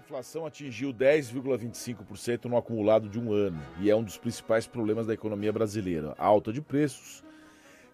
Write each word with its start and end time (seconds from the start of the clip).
inflação 0.00 0.46
atingiu 0.46 0.92
10,25% 0.92 2.46
no 2.46 2.56
acumulado 2.56 3.08
de 3.08 3.20
um 3.20 3.32
ano 3.32 3.62
e 3.78 3.90
é 3.90 3.94
um 3.94 4.02
dos 4.02 4.18
principais 4.18 4.66
problemas 4.66 5.06
da 5.06 5.14
economia 5.14 5.52
brasileira. 5.52 6.14
A 6.18 6.24
alta 6.24 6.52
de 6.52 6.60
preços 6.60 7.22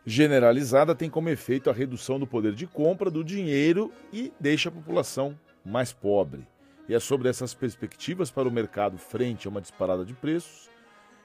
generalizada 0.04 0.94
tem 0.94 1.10
como 1.10 1.28
efeito 1.28 1.68
a 1.68 1.72
redução 1.72 2.18
do 2.18 2.26
poder 2.26 2.54
de 2.54 2.66
compra 2.66 3.10
do 3.10 3.24
dinheiro 3.24 3.92
e 4.12 4.32
deixa 4.38 4.68
a 4.68 4.72
população 4.72 5.38
mais 5.64 5.92
pobre. 5.92 6.46
E 6.88 6.94
é 6.94 7.00
sobre 7.00 7.28
essas 7.28 7.52
perspectivas 7.52 8.30
para 8.30 8.48
o 8.48 8.52
mercado 8.52 8.96
frente 8.96 9.48
a 9.48 9.50
uma 9.50 9.60
disparada 9.60 10.04
de 10.04 10.14
preços 10.14 10.70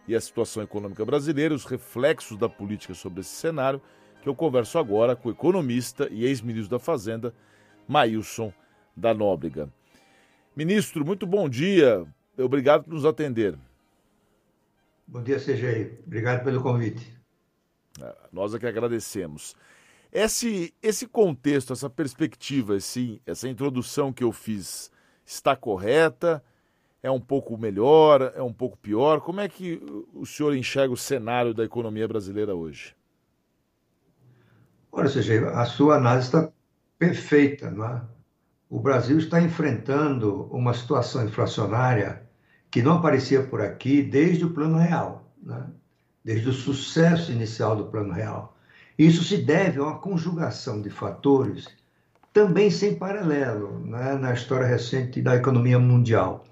e 0.08 0.16
a 0.16 0.20
situação 0.20 0.64
econômica 0.64 1.06
brasileira, 1.06 1.54
os 1.54 1.66
reflexos 1.66 2.38
da 2.38 2.50
política 2.50 2.96
sobre 2.96 3.22
esse 3.22 3.30
cenário, 3.30 3.80
que 4.24 4.28
eu 4.28 4.34
converso 4.34 4.80
agora 4.80 5.16
com 5.16 5.30
o 5.30 5.32
economista 5.32 6.08
e 6.12 6.26
ex-ministro 6.26 6.72
da 6.72 6.80
Fazenda, 6.80 7.34
Maílson 7.88 8.52
da 8.98 9.14
Nóbrega. 9.14 9.70
Ministro, 10.64 11.04
muito 11.04 11.26
bom 11.26 11.50
dia. 11.50 12.06
Obrigado 12.38 12.84
por 12.84 12.94
nos 12.94 13.04
atender. 13.04 13.58
Bom 15.08 15.24
dia, 15.24 15.40
CGI. 15.40 15.98
Obrigado 16.06 16.44
pelo 16.44 16.62
convite. 16.62 17.18
É, 18.00 18.16
nós 18.32 18.54
é 18.54 18.60
que 18.60 18.68
agradecemos. 18.68 19.56
Esse, 20.12 20.72
esse 20.80 21.08
contexto, 21.08 21.74
essa 21.74 21.90
perspectiva, 21.90 22.76
esse, 22.76 23.20
essa 23.26 23.50
introdução 23.50 24.14
que 24.14 24.24
eu 24.24 24.32
fiz 24.32 24.92
está 25.26 25.56
correta? 25.56 26.44
É 27.02 27.10
um 27.10 27.20
pouco 27.20 27.58
melhor? 27.58 28.32
É 28.36 28.44
um 28.44 28.54
pouco 28.54 28.78
pior? 28.78 29.20
Como 29.20 29.42
é 29.42 29.50
que 29.50 29.82
o 30.14 30.28
senhor 30.28 30.56
enxerga 30.56 30.94
o 30.94 30.98
cenário 30.98 31.56
da 31.56 31.64
economia 31.64 32.08
brasileira 32.08 32.54
hoje? 32.54 32.96
Olha, 34.92 35.10
CG, 35.10 35.40
a 35.40 35.66
sua 35.66 35.96
análise 35.96 36.28
está 36.28 36.52
perfeita, 37.00 37.72
não 37.72 37.84
é? 37.84 38.21
O 38.72 38.80
Brasil 38.80 39.18
está 39.18 39.42
enfrentando 39.42 40.46
uma 40.46 40.74
situação 40.74 41.26
inflacionária 41.26 42.24
que 42.72 42.82
não 42.82 42.94
aparecia 42.94 43.44
por 43.44 43.60
aqui 43.60 44.02
desde 44.02 44.46
o 44.46 44.52
Plano 44.52 44.78
Real, 44.78 45.30
né? 45.44 45.66
desde 46.24 46.48
o 46.48 46.54
sucesso 46.54 47.34
inicial 47.34 47.76
do 47.76 47.88
Plano 47.88 48.14
Real. 48.14 48.56
Isso 48.98 49.26
se 49.26 49.36
deve 49.36 49.80
a 49.80 49.84
uma 49.84 50.00
conjugação 50.00 50.82
de 50.82 50.90
fatores 50.90 51.68
também 52.32 52.72
sem 52.72 52.96
paralelo 52.96 53.78
né? 53.86 54.14
na 54.14 54.34
história 54.34 54.66
recente 54.66 55.22
da 55.22 55.36
economia 55.36 55.78
mundial. 55.78 56.46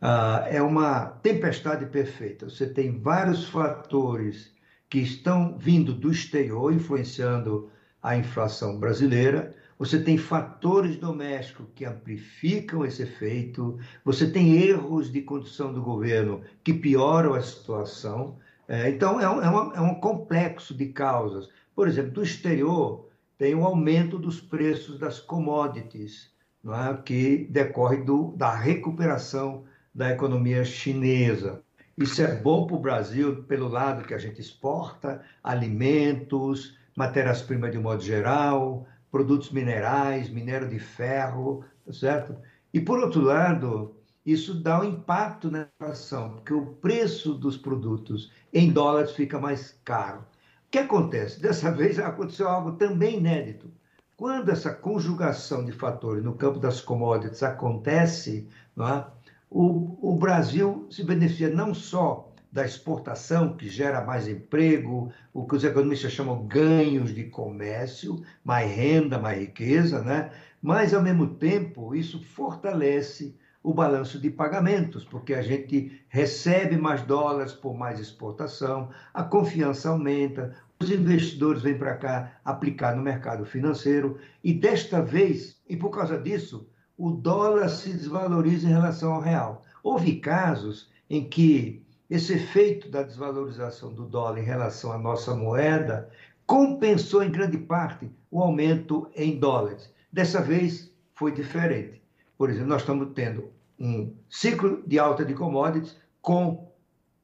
Ah, 0.00 0.46
é 0.48 0.62
uma 0.62 1.06
tempestade 1.24 1.86
perfeita. 1.86 2.48
Você 2.48 2.68
tem 2.68 3.00
vários 3.00 3.48
fatores 3.48 4.52
que 4.88 5.00
estão 5.00 5.58
vindo 5.58 5.92
do 5.92 6.12
exterior, 6.12 6.72
influenciando 6.72 7.68
a 8.00 8.16
inflação 8.16 8.78
brasileira 8.78 9.56
você 9.78 10.00
tem 10.00 10.16
fatores 10.16 10.96
domésticos 10.96 11.66
que 11.74 11.84
amplificam 11.84 12.84
esse 12.84 13.02
efeito, 13.02 13.78
você 14.04 14.30
tem 14.30 14.56
erros 14.56 15.10
de 15.10 15.22
condução 15.22 15.72
do 15.72 15.82
governo 15.82 16.42
que 16.62 16.72
pioram 16.72 17.34
a 17.34 17.42
situação. 17.42 18.36
É, 18.68 18.88
então, 18.88 19.20
é 19.20 19.28
um, 19.28 19.42
é, 19.42 19.48
uma, 19.48 19.74
é 19.76 19.80
um 19.80 19.94
complexo 19.96 20.74
de 20.74 20.86
causas. 20.86 21.48
Por 21.74 21.88
exemplo, 21.88 22.12
do 22.12 22.22
exterior, 22.22 23.08
tem 23.36 23.54
o 23.54 23.64
aumento 23.64 24.18
dos 24.18 24.40
preços 24.40 24.98
das 24.98 25.18
commodities, 25.18 26.30
é? 26.64 26.96
que 27.04 27.46
decorre 27.50 27.98
do, 27.98 28.32
da 28.36 28.54
recuperação 28.54 29.64
da 29.94 30.10
economia 30.10 30.64
chinesa. 30.64 31.62
Isso 31.96 32.22
é 32.22 32.34
bom 32.34 32.66
para 32.66 32.76
o 32.76 32.80
Brasil 32.80 33.44
pelo 33.44 33.68
lado 33.68 34.04
que 34.04 34.14
a 34.14 34.18
gente 34.18 34.40
exporta 34.40 35.22
alimentos, 35.42 36.76
matérias-primas 36.96 37.70
de 37.70 37.78
modo 37.78 38.02
geral, 38.02 38.86
produtos 39.14 39.52
minerais, 39.52 40.28
minério 40.28 40.68
de 40.68 40.80
ferro, 40.80 41.64
tá 41.86 41.92
certo? 41.92 42.34
E 42.72 42.80
por 42.80 42.98
outro 42.98 43.20
lado, 43.20 43.94
isso 44.26 44.52
dá 44.60 44.80
um 44.80 44.84
impacto 44.84 45.52
na 45.52 45.68
inflação, 45.80 46.30
porque 46.30 46.52
o 46.52 46.66
preço 46.66 47.32
dos 47.32 47.56
produtos 47.56 48.32
em 48.52 48.72
dólares 48.72 49.12
fica 49.12 49.38
mais 49.38 49.78
caro. 49.84 50.18
O 50.18 50.24
que 50.68 50.78
acontece? 50.78 51.40
Dessa 51.40 51.70
vez 51.76 51.96
aconteceu 52.00 52.48
algo 52.48 52.72
também 52.72 53.18
inédito. 53.18 53.70
Quando 54.16 54.48
essa 54.48 54.74
conjugação 54.74 55.64
de 55.64 55.70
fatores 55.70 56.24
no 56.24 56.34
campo 56.34 56.58
das 56.58 56.80
commodities 56.80 57.44
acontece, 57.44 58.48
é? 58.76 59.04
o, 59.48 59.96
o 60.02 60.16
Brasil 60.16 60.88
se 60.90 61.04
beneficia 61.04 61.50
não 61.50 61.72
só 61.72 62.33
da 62.54 62.64
exportação, 62.64 63.56
que 63.56 63.68
gera 63.68 64.00
mais 64.04 64.28
emprego, 64.28 65.12
o 65.32 65.44
que 65.44 65.56
os 65.56 65.64
economistas 65.64 66.12
chamam 66.12 66.46
ganhos 66.46 67.12
de 67.12 67.24
comércio, 67.24 68.22
mais 68.44 68.70
renda, 68.70 69.18
mais 69.18 69.40
riqueza, 69.40 70.00
né? 70.04 70.30
mas, 70.62 70.94
ao 70.94 71.02
mesmo 71.02 71.26
tempo, 71.34 71.96
isso 71.96 72.22
fortalece 72.22 73.36
o 73.60 73.74
balanço 73.74 74.20
de 74.20 74.30
pagamentos, 74.30 75.04
porque 75.04 75.34
a 75.34 75.42
gente 75.42 76.00
recebe 76.08 76.76
mais 76.76 77.02
dólares 77.02 77.52
por 77.52 77.76
mais 77.76 77.98
exportação, 77.98 78.88
a 79.12 79.24
confiança 79.24 79.88
aumenta, 79.88 80.54
os 80.80 80.92
investidores 80.92 81.60
vêm 81.60 81.76
para 81.76 81.96
cá 81.96 82.38
aplicar 82.44 82.94
no 82.94 83.02
mercado 83.02 83.44
financeiro, 83.44 84.16
e 84.44 84.52
desta 84.54 85.02
vez, 85.02 85.60
e 85.68 85.76
por 85.76 85.90
causa 85.90 86.16
disso, 86.16 86.68
o 86.96 87.10
dólar 87.10 87.68
se 87.68 87.92
desvaloriza 87.92 88.68
em 88.68 88.72
relação 88.72 89.12
ao 89.12 89.20
real. 89.20 89.64
Houve 89.82 90.20
casos 90.20 90.88
em 91.10 91.28
que 91.28 91.83
esse 92.10 92.34
efeito 92.34 92.88
da 92.90 93.02
desvalorização 93.02 93.92
do 93.92 94.04
dólar 94.04 94.38
em 94.38 94.44
relação 94.44 94.92
à 94.92 94.98
nossa 94.98 95.34
moeda 95.34 96.10
compensou 96.46 97.22
em 97.22 97.30
grande 97.30 97.56
parte 97.56 98.10
o 98.30 98.42
aumento 98.42 99.08
em 99.14 99.38
dólares. 99.38 99.90
Dessa 100.12 100.40
vez 100.42 100.92
foi 101.14 101.32
diferente. 101.32 102.02
Por 102.36 102.50
exemplo, 102.50 102.68
nós 102.68 102.82
estamos 102.82 103.08
tendo 103.14 103.50
um 103.78 104.14
ciclo 104.28 104.82
de 104.86 104.98
alta 104.98 105.24
de 105.24 105.34
commodities 105.34 105.96
com 106.20 106.70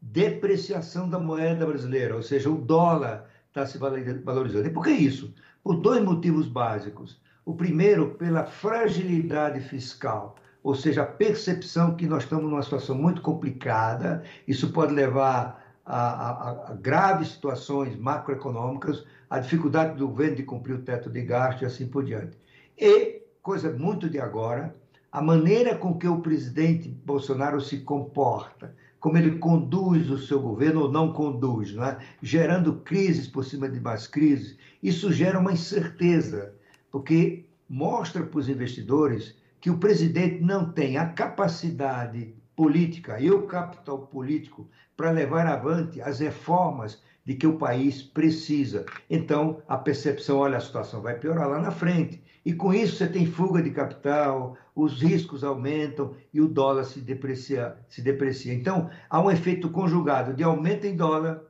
depreciação 0.01 1.09
da 1.09 1.19
moeda 1.19 1.67
brasileira, 1.67 2.17
ou 2.17 2.23
seja, 2.23 2.49
o 2.49 2.57
dólar 2.57 3.29
está 3.49 3.67
se 3.67 3.77
valorizando. 3.77 4.67
E 4.67 4.71
por 4.71 4.85
que 4.85 4.91
isso? 4.91 5.35
Por 5.63 5.77
dois 5.77 6.03
motivos 6.03 6.47
básicos. 6.47 7.21
O 7.45 7.55
primeiro, 7.55 8.15
pela 8.15 8.45
fragilidade 8.45 9.61
fiscal 9.61 10.37
ou 10.63 10.75
seja, 10.75 11.03
a 11.03 11.07
percepção 11.07 11.95
que 11.95 12.07
nós 12.07 12.25
estamos 12.25 12.51
numa 12.51 12.63
situação 12.63 12.95
muito 12.95 13.23
complicada, 13.23 14.23
isso 14.47 14.73
pode 14.73 14.93
levar 14.93 15.81
a, 15.85 15.99
a, 15.99 16.71
a 16.71 16.75
graves 16.75 17.29
situações 17.29 17.97
macroeconômicas, 17.97 19.05
a 19.29 19.39
dificuldade 19.39 19.97
do 19.97 20.09
governo 20.09 20.37
de 20.37 20.43
cumprir 20.43 20.75
o 20.75 20.83
teto 20.83 21.09
de 21.09 21.23
gasto 21.23 21.63
e 21.63 21.67
assim 21.67 21.87
por 21.87 22.05
diante. 22.05 22.37
E, 22.79 23.23
coisa 23.43 23.73
muito 23.73 24.09
de 24.09 24.21
agora, 24.21 24.75
a 25.11 25.23
maneira 25.23 25.75
com 25.77 25.99
que 25.99 26.07
o 26.07 26.21
presidente 26.21 26.89
Bolsonaro 26.89 27.61
se 27.61 27.79
comporta, 27.79 28.75
como 29.01 29.17
ele 29.17 29.39
conduz 29.39 30.11
o 30.11 30.19
seu 30.19 30.41
governo 30.41 30.83
ou 30.83 30.93
não 30.93 31.13
conduz, 31.13 31.75
não 31.75 31.85
é? 31.85 31.99
gerando 32.23 32.75
crises 32.81 33.27
por 33.27 33.45
cima 33.45 33.69
de 33.69 33.81
mais 33.81 34.07
crises, 34.07 34.59
isso 34.83 35.11
gera 35.11 35.39
uma 35.39 35.53
incerteza, 35.53 36.55
porque 36.93 37.47
mostra 37.69 38.23
para 38.23 38.39
os 38.39 38.49
investidores 38.49 39.40
que 39.61 39.71
o 39.71 39.79
presidente 39.79 40.43
não 40.43 40.71
tem 40.73 40.97
a 40.97 41.07
capacidade 41.07 42.35
política 42.57 43.21
e 43.21 43.31
o 43.31 43.47
capital 43.47 44.07
político 44.07 44.69
para 44.97 45.11
levar 45.11 45.47
avante 45.47 46.01
as 46.01 46.21
reformas 46.21 47.03
de 47.25 47.35
que 47.35 47.47
o 47.47 47.59
país 47.59 48.03
precisa. 48.03 48.85
Então, 49.09 49.63
a 49.69 49.77
percepção, 49.77 50.39
olha, 50.39 50.59
a 50.59 50.61
situação 50.61 51.01
vai 51.01 51.19
piorar 51.19 51.49
lá 51.49 51.61
na 51.61 51.71
frente. 51.71 52.23
E 52.45 52.53
com 52.53 52.73
isso 52.73 52.97
você 52.97 53.07
tem 53.07 53.27
fuga 53.27 53.63
de 53.63 53.71
capital, 53.71 54.57
os 54.75 55.03
riscos 55.03 55.45
aumentam 55.45 56.15
e 56.33 56.41
o 56.41 56.49
dólar 56.49 56.85
se 56.85 57.01
deprecia. 57.01 57.77
Se 57.89 58.01
deprecia. 58.01 58.55
Então, 58.55 58.91
há 59.09 59.21
um 59.21 59.31
efeito 59.31 59.69
conjugado 59.69 60.33
de 60.33 60.43
aumento 60.43 60.87
em 60.87 60.97
dólar, 60.97 61.43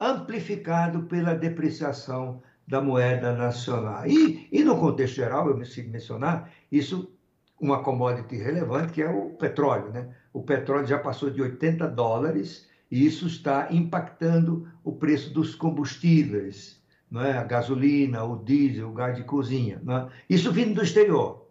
amplificado 0.00 1.02
pela 1.02 1.34
depreciação 1.34 2.42
da 2.66 2.80
moeda 2.80 3.32
nacional. 3.32 4.06
E, 4.06 4.48
e 4.50 4.64
no 4.64 4.78
contexto 4.78 5.16
geral, 5.16 5.48
eu 5.48 5.56
me 5.56 5.66
mencionar, 5.88 6.50
isso 6.70 7.12
uma 7.62 7.80
commodity 7.80 8.36
relevante, 8.36 8.92
que 8.92 9.00
é 9.00 9.08
o 9.08 9.30
petróleo. 9.30 9.90
Né? 9.92 10.08
O 10.32 10.42
petróleo 10.42 10.84
já 10.84 10.98
passou 10.98 11.30
de 11.30 11.40
80 11.40 11.86
dólares 11.86 12.68
e 12.90 13.06
isso 13.06 13.28
está 13.28 13.68
impactando 13.70 14.68
o 14.82 14.90
preço 14.90 15.32
dos 15.32 15.54
combustíveis, 15.54 16.82
não 17.08 17.22
é? 17.22 17.38
a 17.38 17.44
gasolina, 17.44 18.24
o 18.24 18.36
diesel, 18.44 18.88
o 18.88 18.92
gás 18.92 19.16
de 19.16 19.22
cozinha. 19.22 19.80
É? 19.88 20.34
Isso 20.34 20.50
vindo 20.50 20.74
do 20.74 20.82
exterior. 20.82 21.46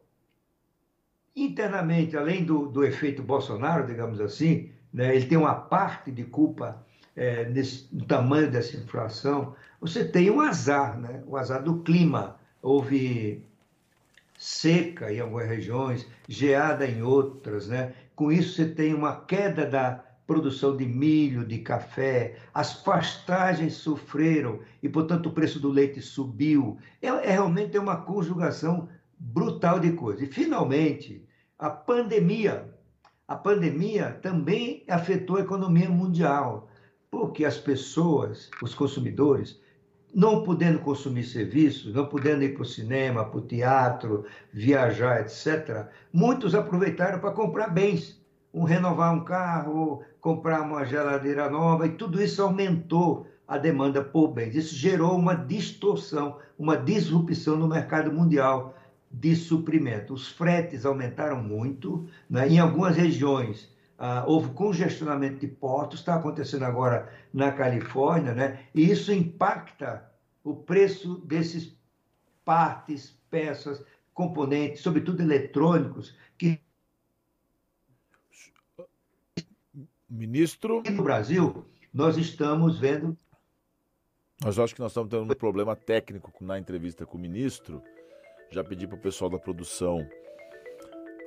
Internamente, 1.34 2.18
além 2.18 2.44
do, 2.44 2.68
do 2.68 2.84
efeito 2.84 3.24
Bolsonaro, 3.24 3.88
digamos 3.88 4.20
assim, 4.20 4.70
né, 4.94 5.16
ele 5.16 5.26
tem 5.26 5.38
uma 5.38 5.56
parte 5.56 6.12
de 6.12 6.26
culpa 6.26 6.86
é, 7.16 7.46
nesse, 7.46 7.88
no 7.90 8.04
tamanho 8.04 8.52
dessa 8.52 8.76
inflação. 8.76 9.56
Você 9.80 10.04
tem 10.04 10.30
um 10.30 10.42
azar, 10.42 11.00
né? 11.00 11.24
o 11.26 11.38
azar 11.38 11.64
do 11.64 11.80
clima. 11.80 12.36
Houve 12.62 13.46
seca 14.42 15.14
em 15.14 15.20
algumas 15.20 15.48
regiões, 15.48 16.08
geada 16.28 16.88
em 16.88 17.04
outras, 17.04 17.68
né? 17.68 17.94
Com 18.16 18.32
isso 18.32 18.56
você 18.56 18.66
tem 18.66 18.92
uma 18.92 19.22
queda 19.22 19.68
da 19.68 20.04
produção 20.26 20.76
de 20.76 20.86
milho, 20.86 21.46
de 21.46 21.60
café, 21.60 22.38
as 22.52 22.74
pastagens 22.74 23.74
sofreram 23.74 24.62
e, 24.82 24.90
portanto, 24.90 25.28
o 25.28 25.32
preço 25.32 25.60
do 25.60 25.70
leite 25.70 26.02
subiu. 26.02 26.80
É, 27.00 27.08
é 27.08 27.32
realmente 27.32 27.78
uma 27.78 27.98
conjugação 27.98 28.90
brutal 29.20 29.80
de 29.80 29.92
coisas. 29.92 30.24
E, 30.24 30.32
finalmente, 30.32 31.24
a 31.60 31.70
pandemia 31.70 32.68
a 33.28 33.36
pandemia 33.38 34.20
também 34.22 34.84
afetou 34.90 35.38
a 35.38 35.42
economia 35.42 35.90
mundial, 35.90 36.68
porque 37.10 37.46
as 37.46 37.58
pessoas, 37.58 38.50
os 38.62 38.74
consumidores, 38.74 39.61
não 40.14 40.44
podendo 40.44 40.80
consumir 40.80 41.24
serviços, 41.24 41.94
não 41.94 42.06
podendo 42.06 42.44
ir 42.44 42.54
para 42.54 42.64
o 42.64 42.66
cinema, 42.66 43.26
para 43.26 43.38
o 43.38 43.42
teatro, 43.42 44.26
viajar, 44.52 45.22
etc., 45.22 45.88
muitos 46.12 46.54
aproveitaram 46.54 47.20
para 47.20 47.32
comprar 47.32 47.70
bens, 47.70 48.20
um 48.54 48.64
renovar 48.64 49.14
um 49.14 49.24
carro, 49.24 50.04
comprar 50.20 50.62
uma 50.62 50.86
geladeira 50.86 51.50
nova, 51.50 51.88
e 51.88 51.92
tudo 51.92 52.22
isso 52.22 52.42
aumentou 52.42 53.26
a 53.48 53.58
demanda 53.58 54.04
por 54.04 54.30
bens. 54.30 54.56
Isso 54.56 54.76
gerou 54.76 55.18
uma 55.18 55.36
distorção, 55.36 56.38
uma 56.58 56.78
disrupção 56.78 57.58
no 57.58 57.68
mercado 57.68 58.12
mundial 58.12 58.76
de 59.10 59.36
suprimento. 59.36 60.14
Os 60.14 60.28
fretes 60.28 60.86
aumentaram 60.86 61.42
muito, 61.42 62.08
né? 62.30 62.48
em 62.48 62.60
algumas 62.60 62.96
regiões 62.96 63.70
ah, 64.04 64.26
houve 64.26 64.50
congestionamento 64.54 65.38
de 65.38 65.48
portos, 65.48 66.00
está 66.00 66.16
acontecendo 66.16 66.66
agora 66.66 67.14
na 67.32 67.52
Califórnia, 67.52 68.34
né? 68.34 68.66
e 68.74 68.90
isso 68.90 69.14
impacta 69.14 70.12
o 70.44 70.56
preço 70.56 71.20
desses 71.20 71.78
partes, 72.44 73.16
peças, 73.30 73.86
componentes, 74.12 74.82
sobretudo 74.82 75.22
eletrônicos, 75.22 76.18
que. 76.36 76.60
Ministro. 80.10 80.82
No 80.90 81.04
Brasil, 81.04 81.64
nós 81.94 82.18
estamos 82.18 82.80
vendo. 82.80 83.16
Nós 84.44 84.58
acho 84.58 84.74
que 84.74 84.82
nós 84.82 84.94
estamos 84.94 85.12
tendo 85.12 85.32
um 85.32 85.36
problema 85.36 85.76
técnico 85.76 86.34
na 86.44 86.58
entrevista 86.58 87.06
com 87.06 87.20
o 87.20 87.22
ministro. 87.22 87.84
Já 88.50 88.64
pedi 88.64 88.88
para 88.88 88.98
o 88.98 89.02
pessoal 89.02 89.30
da 89.30 89.38
produção 89.38 90.10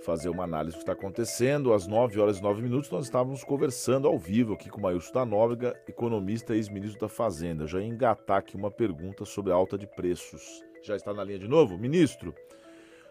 fazer 0.05 0.29
uma 0.29 0.45
análise 0.45 0.77
do 0.77 0.79
que 0.79 0.83
está 0.83 0.93
acontecendo. 0.93 1.73
Às 1.73 1.87
9 1.87 2.21
horas 2.21 2.39
e 2.39 2.43
9 2.43 2.63
minutos, 2.63 2.91
nós 2.91 3.07
estávamos 3.07 3.43
conversando 3.43 4.07
ao 4.07 4.19
vivo 4.19 4.53
aqui 4.53 4.69
com 4.69 4.79
o 4.79 4.83
Maílson 4.83 5.13
da 5.13 5.25
Nóbrega, 5.25 5.75
economista 5.89 6.55
e 6.55 6.59
ex-ministro 6.59 7.01
da 7.01 7.09
Fazenda. 7.09 7.67
Já 7.67 7.81
ia 7.81 7.87
engatar 7.87 8.39
aqui 8.39 8.57
uma 8.57 8.71
pergunta 8.71 9.25
sobre 9.25 9.53
a 9.53 9.55
alta 9.55 9.79
de 9.79 9.87
preços. 9.87 10.63
Já 10.83 10.95
está 10.95 11.15
na 11.15 11.25
linha 11.25 11.39
de 11.39 11.49
novo? 11.49 11.79
Ministro, 11.79 12.35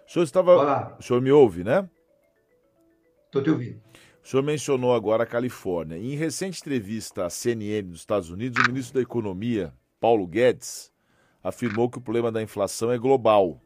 o 0.07 0.11
senhor 0.11 0.23
estava. 0.23 0.55
Olá. 0.55 0.95
O 0.99 1.03
senhor 1.03 1.21
me 1.21 1.31
ouve, 1.31 1.63
né? 1.63 1.89
Estou 3.25 3.41
te 3.41 3.49
ouvindo. 3.49 3.81
O 4.23 4.27
senhor 4.27 4.43
mencionou 4.43 4.93
agora 4.93 5.23
a 5.23 5.27
Califórnia. 5.27 5.97
Em 5.97 6.15
recente 6.15 6.61
entrevista 6.61 7.25
à 7.25 7.29
CNN 7.29 7.89
dos 7.89 7.99
Estados 7.99 8.29
Unidos, 8.29 8.63
o 8.63 8.67
ministro 8.67 8.93
da 8.93 9.01
Economia, 9.01 9.73
Paulo 9.99 10.27
Guedes, 10.27 10.93
afirmou 11.43 11.89
que 11.89 11.97
o 11.97 12.01
problema 12.01 12.31
da 12.31 12.41
inflação 12.41 12.91
é 12.91 12.97
global 12.97 13.59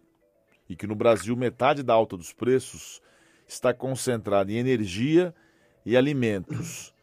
e 0.70 0.76
que 0.76 0.88
no 0.88 0.96
Brasil 0.96 1.36
metade 1.36 1.84
da 1.84 1.94
alta 1.94 2.18
dos 2.18 2.34
preços 2.34 3.02
está 3.48 3.74
concentrada 3.74 4.52
em 4.52 4.58
energia 4.58 5.34
e 5.86 5.96
alimentos. 5.96 6.94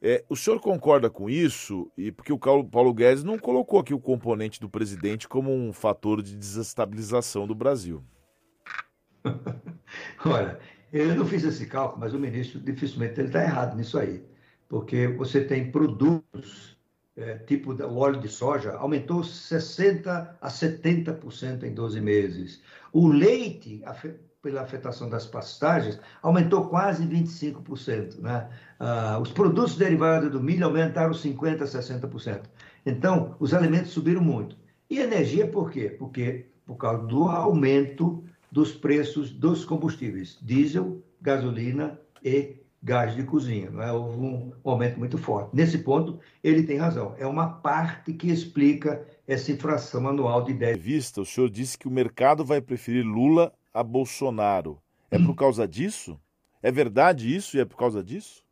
É, 0.00 0.24
o 0.28 0.34
senhor 0.34 0.60
concorda 0.60 1.08
com 1.08 1.30
isso? 1.30 1.90
E 1.96 2.10
porque 2.10 2.32
o 2.32 2.38
Paulo 2.38 2.92
Guedes 2.92 3.22
não 3.22 3.38
colocou 3.38 3.78
aqui 3.78 3.94
o 3.94 4.00
componente 4.00 4.60
do 4.60 4.68
presidente 4.68 5.28
como 5.28 5.52
um 5.52 5.72
fator 5.72 6.22
de 6.22 6.36
desestabilização 6.36 7.46
do 7.46 7.54
Brasil. 7.54 8.02
Olha, 10.26 10.58
eu 10.92 11.14
não 11.14 11.24
fiz 11.24 11.44
esse 11.44 11.66
cálculo, 11.66 12.00
mas 12.00 12.14
o 12.14 12.18
ministro 12.18 12.58
dificilmente 12.58 13.20
ele 13.20 13.28
está 13.28 13.42
errado 13.42 13.76
nisso 13.76 13.98
aí, 13.98 14.24
porque 14.68 15.06
você 15.06 15.44
tem 15.44 15.70
produtos 15.70 16.76
é, 17.16 17.36
tipo 17.36 17.72
o 17.72 17.98
óleo 17.98 18.20
de 18.20 18.28
soja 18.28 18.72
aumentou 18.72 19.22
60 19.22 20.38
a 20.40 20.48
70% 20.48 21.62
em 21.62 21.74
12 21.74 22.00
meses. 22.00 22.62
O 22.92 23.08
leite 23.08 23.82
pela 24.42 24.62
afetação 24.62 25.08
das 25.08 25.24
pastagens, 25.24 26.00
aumentou 26.20 26.68
quase 26.68 27.06
25%. 27.06 28.18
Né? 28.18 28.48
Ah, 28.78 29.18
os 29.22 29.30
produtos 29.30 29.76
derivados 29.76 30.30
do 30.30 30.42
milho 30.42 30.66
aumentaram 30.66 31.12
50%, 31.12 31.62
60%. 31.62 32.42
Então, 32.84 33.36
os 33.38 33.54
alimentos 33.54 33.92
subiram 33.92 34.20
muito. 34.20 34.56
E 34.90 34.98
energia 34.98 35.46
por 35.46 35.70
quê? 35.70 35.94
Porque 35.96 36.46
por 36.66 36.76
causa 36.76 37.06
do 37.06 37.24
aumento 37.24 38.24
dos 38.50 38.72
preços 38.72 39.30
dos 39.30 39.64
combustíveis, 39.64 40.38
diesel, 40.42 41.02
gasolina 41.20 41.98
e 42.22 42.56
gás 42.82 43.14
de 43.14 43.22
cozinha. 43.22 43.70
É? 43.78 43.92
Houve 43.92 44.18
um 44.18 44.52
aumento 44.64 44.98
muito 44.98 45.16
forte. 45.16 45.54
Nesse 45.54 45.78
ponto, 45.78 46.18
ele 46.42 46.64
tem 46.64 46.76
razão. 46.76 47.14
É 47.16 47.26
uma 47.26 47.48
parte 47.48 48.12
que 48.12 48.30
explica 48.30 49.06
essa 49.26 49.52
inflação 49.52 50.08
anual 50.08 50.42
de 50.42 50.52
10%. 50.52 50.76
Vista, 50.78 51.20
o 51.20 51.26
senhor 51.26 51.48
disse 51.48 51.78
que 51.78 51.86
o 51.86 51.90
mercado 51.90 52.44
vai 52.44 52.60
preferir 52.60 53.04
Lula 53.04 53.52
a 53.72 53.82
Bolsonaro. 53.82 54.80
É 55.10 55.18
por 55.18 55.34
causa 55.34 55.68
disso? 55.68 56.18
É 56.62 56.70
verdade 56.70 57.34
isso 57.34 57.56
e 57.56 57.60
é 57.60 57.64
por 57.64 57.76
causa 57.76 58.02
disso? 58.02 58.42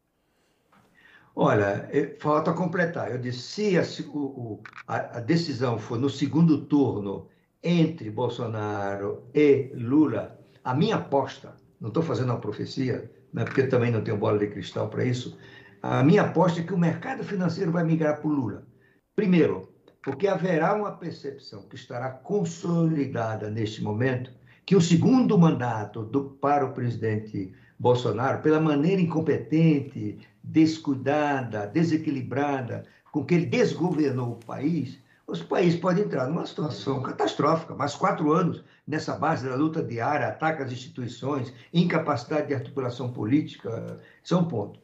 Olha, 1.35 1.89
falta 2.19 2.53
completar. 2.53 3.11
Eu 3.11 3.19
disse, 3.19 3.39
se 3.41 3.79
a, 3.79 3.83
o, 4.13 4.61
a, 4.87 5.21
decisão 5.21 5.79
for 5.79 5.99
no 5.99 6.11
segundo 6.11 6.67
turno 6.67 7.29
entre 7.63 8.11
Bolsonaro 8.11 9.25
e 9.33 9.71
Lula, 9.75 10.39
a 10.65 10.75
minha 10.75 10.97
aposta, 10.97 11.57
não 11.81 11.89
estou 11.89 12.03
fazendo 12.03 12.31
uma 12.31 12.41
profecia, 12.41 13.11
né, 13.33 13.45
porque 13.45 13.63
também 13.63 13.91
não 13.91 14.03
tenho 14.03 14.19
bola 14.19 14.39
de 14.39 14.49
cristal 14.49 14.89
para 14.89 15.05
isso, 15.05 15.39
a 15.83 16.03
minha 16.03 16.23
aposta 16.23 16.61
é 16.61 16.65
que 16.65 16.75
o 16.75 16.79
mercado 16.79 17.25
financeiro 17.25 17.71
vai 17.73 17.85
migrar 17.85 18.21
para 18.21 18.29
o 18.29 18.33
Lula. 18.33 18.67
Primeiro, 19.15 19.73
porque 20.03 20.27
haverá 20.27 20.75
uma 20.75 20.93
percepção 20.93 21.63
que 21.69 21.77
estará 21.77 22.11
consolidada 22.11 23.49
neste 23.49 23.83
momento 23.83 24.33
que 24.71 24.77
o 24.77 24.81
segundo 24.81 25.37
mandato 25.37 26.05
do, 26.05 26.27
para 26.41 26.65
o 26.65 26.73
presidente 26.73 27.53
Bolsonaro, 27.77 28.41
pela 28.41 28.61
maneira 28.61 29.03
incompetente, 29.03 30.17
descuidada, 30.45 31.67
desequilibrada 31.67 32.85
com 33.11 33.25
que 33.25 33.35
ele 33.35 33.47
desgovernou 33.47 34.31
o 34.31 34.47
país, 34.47 34.97
os 35.27 35.43
países 35.43 35.81
podem 35.81 36.05
entrar 36.05 36.29
numa 36.29 36.47
situação 36.47 37.03
catastrófica. 37.03 37.75
Mais 37.75 37.97
quatro 37.97 38.31
anos 38.31 38.63
nessa 38.87 39.17
base 39.17 39.49
da 39.49 39.57
luta 39.57 39.83
diária, 39.83 40.29
ataque 40.29 40.63
às 40.63 40.71
instituições, 40.71 41.53
incapacidade 41.75 42.47
de 42.47 42.55
articulação 42.55 43.13
política, 43.13 43.99
isso 44.23 44.35
é 44.35 44.37
um 44.37 44.45
ponto. 44.45 44.79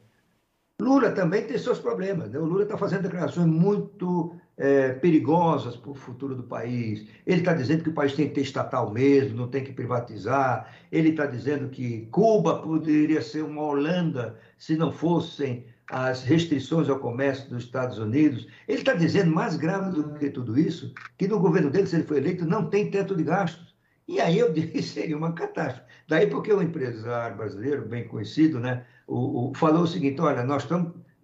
Lula 0.81 1.11
também 1.11 1.47
tem 1.47 1.57
seus 1.57 1.79
problemas. 1.79 2.29
Né? 2.29 2.37
O 2.37 2.45
Lula 2.45 2.63
está 2.63 2.77
fazendo 2.77 3.03
declarações 3.03 3.47
muito 3.47 4.35
é, 4.57 4.89
perigosas 4.93 5.77
para 5.77 5.91
o 5.91 5.95
futuro 5.95 6.35
do 6.35 6.43
país. 6.43 7.07
Ele 7.25 7.39
está 7.39 7.53
dizendo 7.53 7.83
que 7.83 7.89
o 7.89 7.93
país 7.93 8.13
tem 8.13 8.27
que 8.27 8.35
ter 8.35 8.41
estatal 8.41 8.91
mesmo, 8.91 9.37
não 9.37 9.47
tem 9.47 9.63
que 9.63 9.71
privatizar. 9.71 10.73
Ele 10.91 11.09
está 11.09 11.25
dizendo 11.25 11.69
que 11.69 12.07
Cuba 12.11 12.61
poderia 12.61 13.21
ser 13.21 13.43
uma 13.43 13.61
Holanda 13.61 14.39
se 14.57 14.75
não 14.75 14.91
fossem 14.91 15.65
as 15.89 16.23
restrições 16.23 16.89
ao 16.89 16.99
comércio 16.99 17.49
dos 17.49 17.63
Estados 17.63 17.97
Unidos. 17.99 18.47
Ele 18.67 18.79
está 18.79 18.93
dizendo, 18.93 19.31
mais 19.31 19.55
grave 19.55 19.91
do 19.91 20.15
que 20.15 20.29
tudo 20.29 20.59
isso, 20.59 20.93
que 21.17 21.27
no 21.27 21.39
governo 21.39 21.69
dele, 21.69 21.87
se 21.87 21.95
ele 21.95 22.03
for 22.03 22.17
eleito, 22.17 22.45
não 22.45 22.69
tem 22.69 22.89
teto 22.89 23.15
de 23.15 23.23
gastos. 23.23 23.75
E 24.07 24.19
aí 24.19 24.39
eu 24.39 24.51
disse 24.53 24.81
seria 24.81 25.15
uma 25.15 25.33
catástrofe. 25.33 25.87
Daí 26.07 26.27
porque 26.27 26.51
o 26.51 26.61
empresário 26.61 27.37
brasileiro, 27.37 27.87
bem 27.87 28.07
conhecido, 28.07 28.59
né, 28.59 28.85
o, 29.05 29.51
o, 29.51 29.53
falou 29.53 29.83
o 29.83 29.87
seguinte: 29.87 30.19
olha, 30.19 30.43
nós 30.43 30.67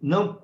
não 0.02 0.44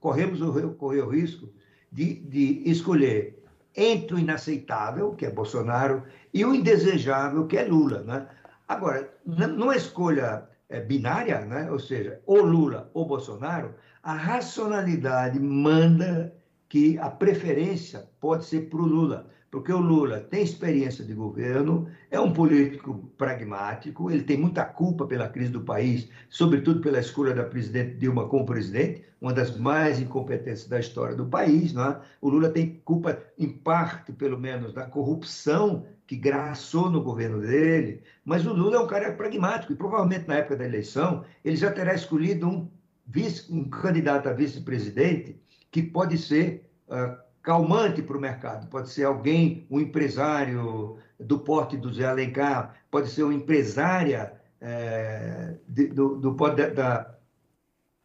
corremos 0.00 0.40
o, 0.40 0.70
correr 0.74 1.02
o 1.02 1.08
risco 1.08 1.48
de, 1.94 2.14
de 2.14 2.68
escolher 2.68 3.40
entre 3.76 4.16
o 4.16 4.18
inaceitável, 4.18 5.12
que 5.12 5.26
é 5.26 5.30
Bolsonaro, 5.30 6.02
e 6.32 6.44
o 6.44 6.52
indesejável, 6.52 7.46
que 7.46 7.56
é 7.56 7.64
Lula. 7.64 8.02
Né? 8.02 8.26
Agora, 8.66 9.08
numa 9.24 9.76
escolha 9.76 10.48
é, 10.68 10.80
binária, 10.80 11.40
né? 11.44 11.70
ou 11.70 11.78
seja, 11.78 12.20
ou 12.26 12.42
Lula 12.42 12.90
ou 12.92 13.06
Bolsonaro, 13.06 13.74
a 14.02 14.12
racionalidade 14.12 15.38
manda 15.38 16.34
que 16.68 16.98
a 16.98 17.08
preferência 17.08 18.08
pode 18.20 18.44
ser 18.44 18.68
para 18.68 18.80
o 18.80 18.86
Lula 18.86 19.30
porque 19.54 19.72
o 19.72 19.78
Lula 19.78 20.18
tem 20.18 20.42
experiência 20.42 21.04
de 21.04 21.14
governo, 21.14 21.88
é 22.10 22.18
um 22.18 22.32
político 22.32 23.08
pragmático, 23.16 24.10
ele 24.10 24.24
tem 24.24 24.36
muita 24.36 24.64
culpa 24.64 25.06
pela 25.06 25.28
crise 25.28 25.52
do 25.52 25.60
país, 25.60 26.08
sobretudo 26.28 26.80
pela 26.80 26.98
escolha 26.98 27.32
da 27.32 27.44
presidente 27.44 27.94
Dilma 27.94 28.26
como 28.26 28.44
presidente, 28.44 29.04
uma 29.20 29.32
das 29.32 29.56
mais 29.56 30.00
incompetentes 30.00 30.66
da 30.66 30.80
história 30.80 31.14
do 31.14 31.26
país. 31.26 31.72
Não 31.72 31.84
é? 31.84 32.00
O 32.20 32.30
Lula 32.30 32.50
tem 32.50 32.82
culpa, 32.84 33.16
em 33.38 33.48
parte, 33.48 34.12
pelo 34.12 34.36
menos, 34.36 34.72
da 34.72 34.86
corrupção 34.86 35.86
que 36.04 36.16
graçou 36.16 36.90
no 36.90 37.00
governo 37.00 37.40
dele, 37.40 38.02
mas 38.24 38.44
o 38.44 38.52
Lula 38.52 38.78
é 38.78 38.80
um 38.80 38.88
cara 38.88 39.12
pragmático 39.12 39.72
e 39.72 39.76
provavelmente 39.76 40.26
na 40.26 40.38
época 40.38 40.56
da 40.56 40.64
eleição 40.64 41.24
ele 41.44 41.54
já 41.54 41.70
terá 41.70 41.94
escolhido 41.94 42.48
um, 42.48 42.68
vice, 43.06 43.52
um 43.52 43.62
candidato 43.70 44.28
a 44.28 44.32
vice-presidente 44.32 45.40
que 45.70 45.80
pode 45.80 46.18
ser 46.18 46.68
uh, 46.88 47.22
calmante 47.44 48.02
para 48.02 48.16
o 48.16 48.20
mercado. 48.20 48.66
Pode 48.68 48.88
ser 48.88 49.04
alguém, 49.04 49.66
um 49.70 49.78
empresário 49.78 50.98
do 51.20 51.38
porte 51.38 51.76
do 51.76 51.92
Zé 51.92 52.06
Alencar, 52.06 52.74
pode 52.90 53.10
ser 53.10 53.22
uma 53.22 53.34
empresária 53.34 54.32
é, 54.60 55.54
de, 55.68 55.88
do, 55.88 56.16
do 56.16 56.32
da, 56.32 56.70
da, 56.70 57.14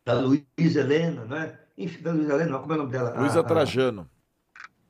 da 0.06 0.14
Luísa 0.14 0.82
Helena, 0.82 1.26
né? 1.26 1.58
Enfim, 1.78 2.04
da 2.04 2.12
Luísa 2.12 2.34
Helena, 2.34 2.60
como 2.60 2.74
é 2.74 2.76
o 2.76 2.80
nome 2.80 2.92
dela? 2.92 3.18
Luísa 3.18 3.42
Trajano. 3.42 4.10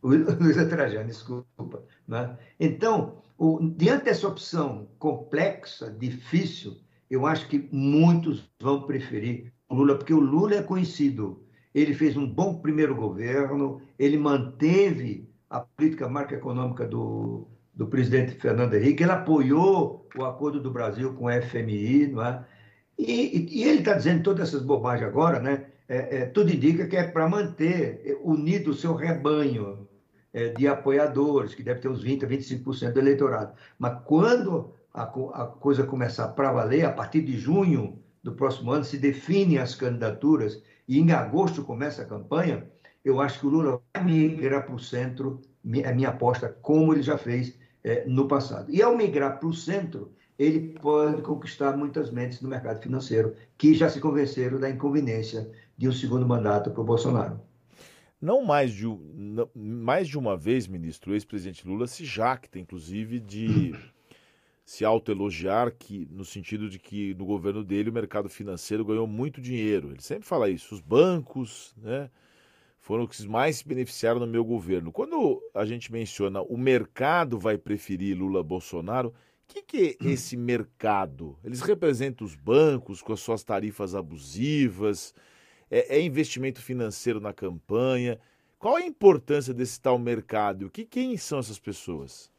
Luísa 0.01 0.65
Trajano, 0.68 1.08
desculpa. 1.08 1.84
Né? 2.08 2.36
Então, 2.60 3.22
o, 3.38 3.60
diante 3.62 4.06
dessa 4.06 4.27
opção 4.27 4.89
complexa, 4.98 5.91
difícil, 5.91 6.77
eu 7.10 7.27
acho 7.27 7.48
que 7.48 7.70
muitos 7.72 8.50
vão 8.60 8.82
preferir 8.82 9.53
o 9.70 9.75
Lula, 9.75 9.96
porque 9.96 10.13
o 10.13 10.20
Lula 10.20 10.56
é 10.56 10.63
conhecido. 10.63 11.46
Ele 11.73 11.93
fez 11.93 12.17
um 12.17 12.27
bom 12.27 12.59
primeiro 12.59 12.95
governo, 12.95 13.81
ele 13.97 14.17
manteve 14.17 15.29
a 15.49 15.59
política 15.59 16.07
macroeconômica 16.07 16.85
do, 16.85 17.47
do 17.73 17.88
presidente 17.88 18.33
Fernando 18.33 18.73
Henrique, 18.73 19.03
ele 19.03 19.11
apoiou 19.11 20.07
o 20.17 20.25
acordo 20.25 20.59
do 20.59 20.71
Brasil 20.71 21.13
com 21.13 21.25
o 21.25 21.41
FMI, 21.41 22.07
não 22.07 22.23
é? 22.23 22.45
E, 22.97 23.47
e 23.49 23.63
ele 23.63 23.79
está 23.79 23.93
dizendo 23.93 24.23
todas 24.23 24.49
essas 24.49 24.61
bobagens 24.61 25.07
agora, 25.07 25.39
né? 25.39 25.67
É, 25.88 26.17
é, 26.17 26.25
tudo 26.25 26.51
indica 26.51 26.88
que 26.88 26.95
é 26.95 27.03
para 27.03 27.27
manter 27.27 28.19
unido 28.21 28.71
o 28.71 28.75
seu 28.75 28.93
rebanho 28.93 29.88
é, 30.33 30.49
de 30.49 30.67
apoiadores, 30.67 31.55
que 31.55 31.63
deve 31.63 31.79
ter 31.79 31.88
uns 31.88 32.03
20% 32.03 32.23
a 32.23 32.27
25% 32.27 32.93
do 32.93 32.99
eleitorado. 32.99 33.53
Mas 33.79 33.99
quando 34.05 34.73
a, 34.93 35.03
a 35.03 35.45
coisa 35.47 35.83
começar 35.83 36.27
para 36.29 36.51
valer, 36.51 36.85
a 36.85 36.91
partir 36.91 37.21
de 37.21 37.38
junho 37.38 37.97
do 38.21 38.33
próximo 38.33 38.71
ano, 38.71 38.83
se 38.83 38.97
definem 38.97 39.57
as 39.57 39.73
candidaturas 39.73 40.61
e 40.89 41.00
em 41.00 41.12
agosto 41.12 41.63
começa 41.63 42.01
a 42.01 42.05
campanha, 42.05 42.67
eu 43.05 43.22
acho 43.22 43.39
que 43.39 43.46
o 43.46 43.50
Lula 43.50 43.79
vai 43.93 44.03
migrar 44.03 44.65
para 44.65 44.74
o 44.74 44.79
centro, 44.79 45.39
é 45.72 45.93
minha 45.93 46.10
aposta, 46.10 46.50
como 46.63 46.91
ele 46.91 47.03
já 47.03 47.15
fez 47.15 47.53
é, 47.84 48.05
no 48.08 48.27
passado. 48.27 48.72
E 48.72 48.81
ao 48.81 48.98
migrar 48.98 49.39
para 49.39 49.48
o 49.48 49.53
centro, 49.53 50.12
ele 50.38 50.79
pode 50.81 51.22
conquistar 51.22 51.77
muitas 51.77 52.10
mentes 52.10 52.41
no 52.41 52.50
mercado 52.50 52.81
financeiro 52.81 53.36
que 53.55 53.75
já 53.75 53.88
se 53.88 54.00
convenceram 54.00 54.60
da 54.60 54.67
inconveniência 54.67 55.51
de 55.77 55.88
um 55.88 55.91
segundo 55.91 56.27
mandato 56.27 56.72
para 56.72 56.81
o 56.81 56.86
Bolsonaro. 56.86 57.39
Não 58.19 58.43
mais 58.43 58.74
de, 58.74 58.86
não, 58.86 59.48
mais 59.55 60.08
de 60.08 60.17
uma 60.17 60.36
vez, 60.36 60.67
ministro, 60.67 61.12
o 61.12 61.13
ex-presidente 61.13 61.67
Lula 61.67 61.86
se 61.86 62.03
jacta, 62.03 62.58
inclusive, 62.58 63.19
de 63.19 63.75
se 64.69 64.85
autoelogiar 64.85 65.73
que, 65.75 66.07
no 66.11 66.23
sentido 66.23 66.69
de 66.69 66.77
que 66.77 67.15
no 67.15 67.25
governo 67.25 67.63
dele 67.63 67.89
o 67.89 67.93
mercado 67.93 68.29
financeiro 68.29 68.85
ganhou 68.85 69.07
muito 69.07 69.41
dinheiro. 69.41 69.89
Ele 69.89 70.01
sempre 70.01 70.27
fala 70.27 70.47
isso. 70.47 70.75
Os 70.75 70.79
bancos 70.79 71.73
né, 71.75 72.07
foram 72.77 73.05
os 73.05 73.17
que 73.17 73.27
mais 73.27 73.57
se 73.57 73.67
beneficiaram 73.67 74.19
no 74.19 74.27
meu 74.27 74.45
governo. 74.45 74.91
Quando 74.91 75.41
a 75.55 75.65
gente 75.65 75.91
menciona 75.91 76.43
o 76.43 76.55
mercado 76.55 77.39
vai 77.39 77.57
preferir 77.57 78.15
Lula-Bolsonaro, 78.15 79.09
o 79.09 79.13
que, 79.47 79.63
que 79.63 79.97
é 79.99 80.07
esse 80.07 80.38
mercado? 80.38 81.35
Eles 81.43 81.61
representam 81.61 82.23
os 82.23 82.35
bancos 82.35 83.01
com 83.01 83.11
as 83.11 83.21
suas 83.21 83.43
tarifas 83.43 83.95
abusivas? 83.95 85.15
É, 85.71 85.97
é 85.97 85.99
investimento 85.99 86.61
financeiro 86.61 87.19
na 87.19 87.33
campanha? 87.33 88.19
Qual 88.59 88.75
a 88.75 88.85
importância 88.85 89.51
desse 89.51 89.81
tal 89.81 89.97
mercado? 89.97 90.69
Que, 90.69 90.85
quem 90.85 91.17
são 91.17 91.39
essas 91.39 91.57
pessoas? 91.57 92.29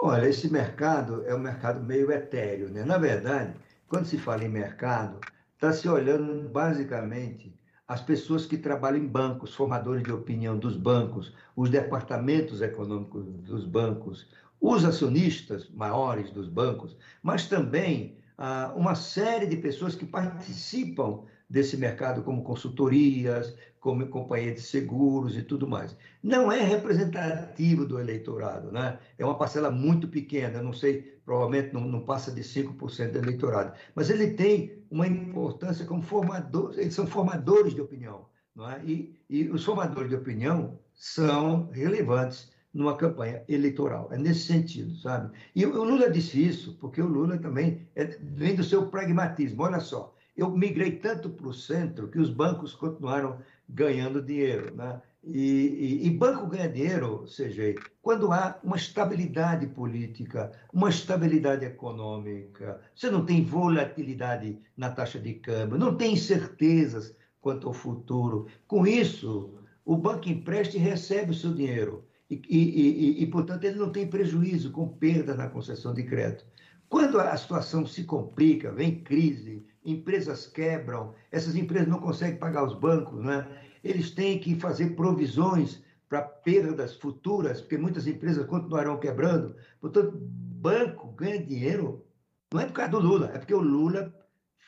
Olha, 0.00 0.28
esse 0.28 0.48
mercado 0.48 1.24
é 1.26 1.34
um 1.34 1.38
mercado 1.40 1.82
meio 1.84 2.10
etéreo, 2.12 2.70
né? 2.70 2.84
Na 2.84 2.96
verdade, 2.98 3.58
quando 3.88 4.06
se 4.06 4.16
fala 4.18 4.44
em 4.44 4.48
mercado, 4.48 5.26
está 5.54 5.72
se 5.72 5.88
olhando 5.88 6.48
basicamente 6.48 7.58
as 7.86 8.00
pessoas 8.00 8.46
que 8.46 8.56
trabalham 8.56 8.98
em 8.98 9.06
bancos, 9.08 9.54
formadores 9.54 10.02
de 10.04 10.12
opinião 10.12 10.58
dos 10.58 10.76
bancos, 10.76 11.34
os 11.56 11.68
departamentos 11.70 12.60
econômicos 12.62 13.24
dos 13.42 13.64
bancos, 13.64 14.28
os 14.60 14.84
acionistas 14.84 15.68
maiores 15.70 16.30
dos 16.30 16.48
bancos, 16.48 16.96
mas 17.22 17.46
também 17.48 18.18
ah, 18.36 18.72
uma 18.76 18.94
série 18.94 19.46
de 19.46 19.56
pessoas 19.56 19.94
que 19.96 20.06
participam 20.06 21.24
desse 21.48 21.76
mercado, 21.76 22.22
como 22.22 22.42
consultorias, 22.42 23.56
como 23.80 24.06
companhia 24.08 24.52
de 24.52 24.60
seguros 24.60 25.36
e 25.36 25.42
tudo 25.42 25.66
mais. 25.66 25.96
Não 26.22 26.52
é 26.52 26.60
representativo 26.60 27.86
do 27.86 27.98
eleitorado, 27.98 28.70
né? 28.70 28.98
é 29.16 29.24
uma 29.24 29.38
parcela 29.38 29.70
muito 29.70 30.08
pequena, 30.08 30.62
não 30.62 30.72
sei, 30.72 31.18
provavelmente 31.24 31.72
não, 31.72 31.82
não 31.82 32.00
passa 32.00 32.30
de 32.30 32.42
5% 32.42 33.12
do 33.12 33.18
eleitorado, 33.18 33.72
mas 33.94 34.10
ele 34.10 34.32
tem 34.32 34.84
uma 34.90 35.06
importância 35.06 35.86
como 35.86 36.02
formador, 36.02 36.74
eles 36.76 36.94
são 36.94 37.06
formadores 37.06 37.74
de 37.74 37.80
opinião, 37.80 38.26
não 38.54 38.68
é? 38.70 38.80
e, 38.84 39.16
e 39.30 39.48
os 39.48 39.64
formadores 39.64 40.10
de 40.10 40.16
opinião 40.16 40.78
são 40.94 41.70
relevantes 41.70 42.50
numa 42.74 42.96
campanha 42.96 43.42
eleitoral. 43.48 44.08
É 44.12 44.18
nesse 44.18 44.40
sentido, 44.40 44.94
sabe? 44.96 45.36
E 45.54 45.64
o 45.64 45.84
Lula 45.84 46.10
disse 46.10 46.44
isso, 46.46 46.76
porque 46.80 47.00
o 47.00 47.06
Lula 47.06 47.38
também 47.38 47.88
é, 47.96 48.04
vem 48.04 48.54
do 48.54 48.62
seu 48.62 48.88
pragmatismo. 48.88 49.62
Olha 49.62 49.80
só, 49.80 50.14
eu 50.38 50.50
migrei 50.50 50.92
tanto 50.92 51.28
para 51.28 51.48
o 51.48 51.52
centro 51.52 52.06
que 52.06 52.18
os 52.18 52.30
bancos 52.30 52.72
continuaram 52.72 53.40
ganhando 53.68 54.22
dinheiro. 54.22 54.72
Né? 54.72 55.02
E, 55.24 56.00
e, 56.04 56.06
e, 56.06 56.10
banco 56.10 56.46
ganha 56.46 56.68
dinheiro, 56.68 57.26
seja, 57.26 57.74
quando 58.00 58.32
há 58.32 58.56
uma 58.62 58.76
estabilidade 58.76 59.66
política, 59.66 60.52
uma 60.72 60.88
estabilidade 60.88 61.64
econômica, 61.64 62.80
você 62.94 63.10
não 63.10 63.26
tem 63.26 63.44
volatilidade 63.44 64.56
na 64.76 64.90
taxa 64.90 65.18
de 65.18 65.34
câmbio, 65.34 65.76
não 65.76 65.96
tem 65.96 66.12
incertezas 66.12 67.14
quanto 67.40 67.66
ao 67.66 67.74
futuro. 67.74 68.46
Com 68.68 68.86
isso, 68.86 69.58
o 69.84 69.96
banco 69.96 70.28
empresta 70.28 70.76
e 70.76 70.80
recebe 70.80 71.32
o 71.32 71.34
seu 71.34 71.52
dinheiro. 71.52 72.04
E, 72.30 73.22
e, 73.22 73.26
portanto, 73.26 73.64
ele 73.64 73.78
não 73.78 73.90
tem 73.90 74.06
prejuízo 74.06 74.70
com 74.70 74.86
perda 74.86 75.34
na 75.34 75.48
concessão 75.48 75.92
de 75.92 76.04
crédito. 76.04 76.44
Quando 76.88 77.20
a 77.20 77.36
situação 77.36 77.84
se 77.86 78.04
complica, 78.04 78.72
vem 78.72 79.02
crise, 79.02 79.66
empresas 79.88 80.46
quebram, 80.46 81.14
essas 81.30 81.56
empresas 81.56 81.88
não 81.88 82.00
conseguem 82.00 82.36
pagar 82.36 82.64
os 82.64 82.74
bancos, 82.74 83.24
né? 83.24 83.46
eles 83.82 84.10
têm 84.10 84.38
que 84.38 84.54
fazer 84.58 84.96
provisões 84.96 85.82
para 86.08 86.22
perdas 86.22 86.96
futuras, 86.96 87.60
porque 87.60 87.76
muitas 87.76 88.06
empresas 88.06 88.46
continuarão 88.46 88.98
quebrando. 88.98 89.54
Portanto, 89.80 90.18
banco 90.20 91.12
ganha 91.12 91.42
dinheiro 91.42 92.04
não 92.52 92.60
é 92.60 92.66
por 92.66 92.72
causa 92.72 92.92
do 92.92 92.98
Lula, 92.98 93.30
é 93.34 93.38
porque 93.38 93.54
o 93.54 93.60
Lula 93.60 94.14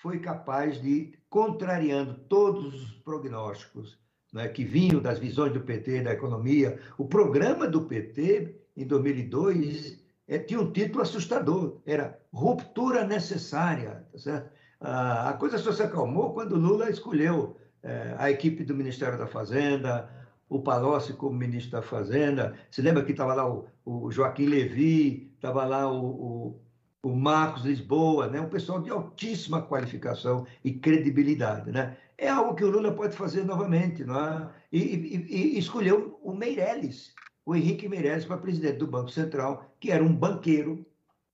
foi 0.03 0.19
capaz 0.19 0.81
de, 0.81 1.15
contrariando 1.31 2.15
todos 2.29 2.75
os 2.75 2.93
prognósticos 2.93 3.99
né, 4.33 4.49
que 4.49 4.65
vinham 4.65 5.01
das 5.01 5.19
visões 5.19 5.53
do 5.53 5.61
PT 5.61 6.03
da 6.03 6.13
economia, 6.13 6.79
o 6.99 7.07
programa 7.07 7.67
do 7.67 7.83
PT, 7.83 8.55
em 8.77 8.87
2002, 8.87 9.99
é, 10.29 10.39
tinha 10.39 10.61
um 10.61 10.71
título 10.71 11.03
assustador, 11.03 11.81
era 11.85 12.21
Ruptura 12.33 13.05
Necessária. 13.05 14.07
Tá 14.13 14.19
certo? 14.19 14.51
A 14.81 15.35
coisa 15.35 15.59
só 15.59 15.73
se 15.73 15.83
acalmou 15.83 16.33
quando 16.33 16.57
Lula 16.57 16.89
escolheu 16.89 17.57
é, 17.83 18.15
a 18.19 18.31
equipe 18.31 18.65
do 18.65 18.75
Ministério 18.75 19.19
da 19.19 19.27
Fazenda, 19.27 20.09
o 20.49 20.61
Palocci 20.61 21.13
como 21.13 21.37
ministro 21.37 21.73
da 21.73 21.83
Fazenda. 21.83 22.55
Se 22.71 22.83
lembra 22.83 23.05
que 23.05 23.13
estava 23.13 23.35
lá 23.35 23.49
o, 23.49 23.67
o, 23.85 24.11
Joaquim 24.11 24.47
Levi, 24.47 25.33
estava 25.35 25.65
lá 25.65 25.91
o, 25.91 26.05
o, 26.05 26.61
o, 27.03 27.15
Marcos 27.15 27.65
Lisboa, 27.65 28.27
né? 28.27 28.41
um 28.41 28.49
pessoal 28.49 28.81
de 28.81 28.91
altíssima 28.91 29.63
qualificação 29.63 30.47
e 30.65 30.73
credibilidade. 30.73 31.71
Né? 31.71 31.97
É 32.19 32.29
algo 32.29 32.55
que 32.55 32.65
o 32.65 32.71
Lula 32.71 32.93
pode 32.93 33.17
fazer 33.17 33.45
novamente. 33.45 34.05
Não 34.05 34.19
é? 34.19 34.51
e, 34.73 34.79
e, 34.79 35.55
e 35.55 35.59
escolheu 35.59 36.19
o 36.23 36.35
Meirelles, 36.35 37.15
o 37.47 37.55
Henrique 37.55 37.89
Meirelles, 37.89 38.25
para 38.25 38.39
presidente 38.39 38.79
do 38.79 38.87
Banco 38.87 39.11
Central, 39.11 39.75
que 39.79 39.93
era 39.93 40.03
um 40.03 40.15
banqueiro, 40.15 40.85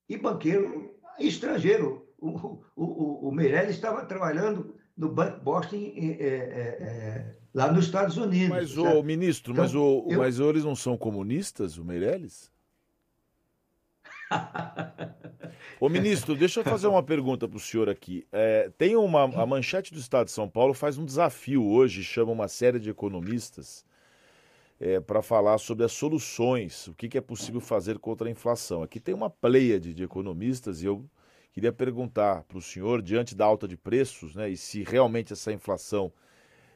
e 0.08 0.16
banqueiro 0.16 0.94
estrangeiro, 1.18 2.05
o, 2.18 2.62
o, 2.74 3.28
o 3.28 3.32
Meirelles 3.32 3.76
estava 3.76 4.04
trabalhando 4.04 4.74
no 4.96 5.10
Banco 5.10 5.40
Boston 5.40 5.76
é, 5.76 6.00
é, 6.00 6.26
é, 6.28 7.36
lá 7.52 7.70
nos 7.70 7.86
Estados 7.86 8.16
Unidos. 8.16 8.48
Mas, 8.48 8.76
o 8.76 9.02
ministro, 9.02 9.52
então, 9.52 9.64
mas, 9.64 9.74
o, 9.74 10.06
eu... 10.08 10.18
mas 10.18 10.38
eles 10.38 10.64
não 10.64 10.74
são 10.74 10.96
comunistas, 10.96 11.76
o 11.76 11.84
Meirelles? 11.84 12.50
Ô 15.80 15.88
ministro, 15.88 16.34
deixa 16.34 16.60
eu 16.60 16.64
fazer 16.64 16.86
uma 16.86 17.02
pergunta 17.02 17.46
para 17.46 17.56
o 17.56 17.60
senhor 17.60 17.88
aqui. 17.88 18.26
É, 18.32 18.70
tem 18.78 18.96
uma 18.96 19.24
a 19.24 19.46
manchete 19.46 19.92
do 19.92 20.00
Estado 20.00 20.26
de 20.26 20.32
São 20.32 20.48
Paulo 20.48 20.72
faz 20.72 20.96
um 20.96 21.04
desafio 21.04 21.64
hoje, 21.64 22.02
chama 22.02 22.32
uma 22.32 22.48
série 22.48 22.80
de 22.80 22.88
economistas 22.88 23.84
é, 24.80 25.00
para 25.00 25.22
falar 25.22 25.58
sobre 25.58 25.84
as 25.84 25.92
soluções, 25.92 26.88
o 26.88 26.94
que, 26.94 27.08
que, 27.08 27.18
é 27.18 27.20
possível 27.20 27.60
fazer 27.60 27.98
contra 27.98 28.26
a 28.26 28.30
inflação. 28.30 28.82
Aqui 28.82 28.98
tem 28.98 29.14
uma 29.14 29.30
pleia 29.30 29.78
de, 29.78 29.92
de 29.94 30.02
economistas 30.02 30.82
e 30.82 30.86
eu 30.86 31.04
Queria 31.56 31.72
perguntar 31.72 32.42
para 32.42 32.58
o 32.58 32.60
senhor, 32.60 33.00
diante 33.00 33.34
da 33.34 33.46
alta 33.46 33.66
de 33.66 33.78
preços, 33.78 34.34
né, 34.34 34.50
e 34.50 34.58
se 34.58 34.82
realmente 34.82 35.32
essa 35.32 35.50
inflação, 35.50 36.12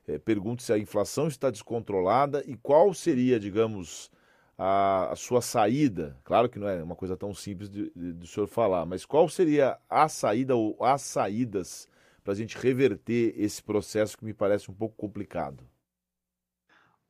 é, 0.09 0.19
pergunto 0.19 0.63
se 0.63 0.73
a 0.73 0.79
inflação 0.79 1.29
está 1.29 1.51
descontrolada 1.51 2.43
e 2.47 2.57
qual 2.57 2.95
seria, 2.95 3.39
digamos, 3.39 4.11
a, 4.57 5.13
a, 5.13 5.17
sua 5.17 5.43
saída. 5.43 6.17
Claro 6.25 6.49
que 6.49 6.59
não 6.59 6.67
é 6.67 6.83
uma 6.83 6.97
coisa 6.97 7.15
tão 7.15 7.35
simples 7.35 7.69
de, 7.69 7.93
de, 7.95 8.15
de 8.15 8.25
o 8.25 8.27
senhor 8.27 8.47
falar, 8.47 8.87
mas 8.87 9.05
qual 9.05 9.29
seria 9.29 9.77
a 9.87 10.09
saída 10.09 10.57
ou 10.57 10.83
as 10.83 11.03
saídas 11.03 11.87
para 12.25 12.33
a 12.33 12.37
gente 12.37 12.57
reverter 12.57 13.35
esse 13.37 13.63
processo 13.63 14.17
que 14.17 14.25
me 14.25 14.33
parece 14.33 14.71
um 14.71 14.75
pouco 14.75 14.97
complicado? 14.97 15.63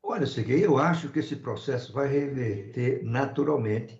Olha, 0.02 0.26
Serguei, 0.26 0.66
eu 0.66 0.76
acho 0.76 1.08
que 1.10 1.20
esse 1.20 1.36
processo 1.36 1.92
vai 1.92 2.08
reverter 2.08 3.04
naturalmente 3.04 3.99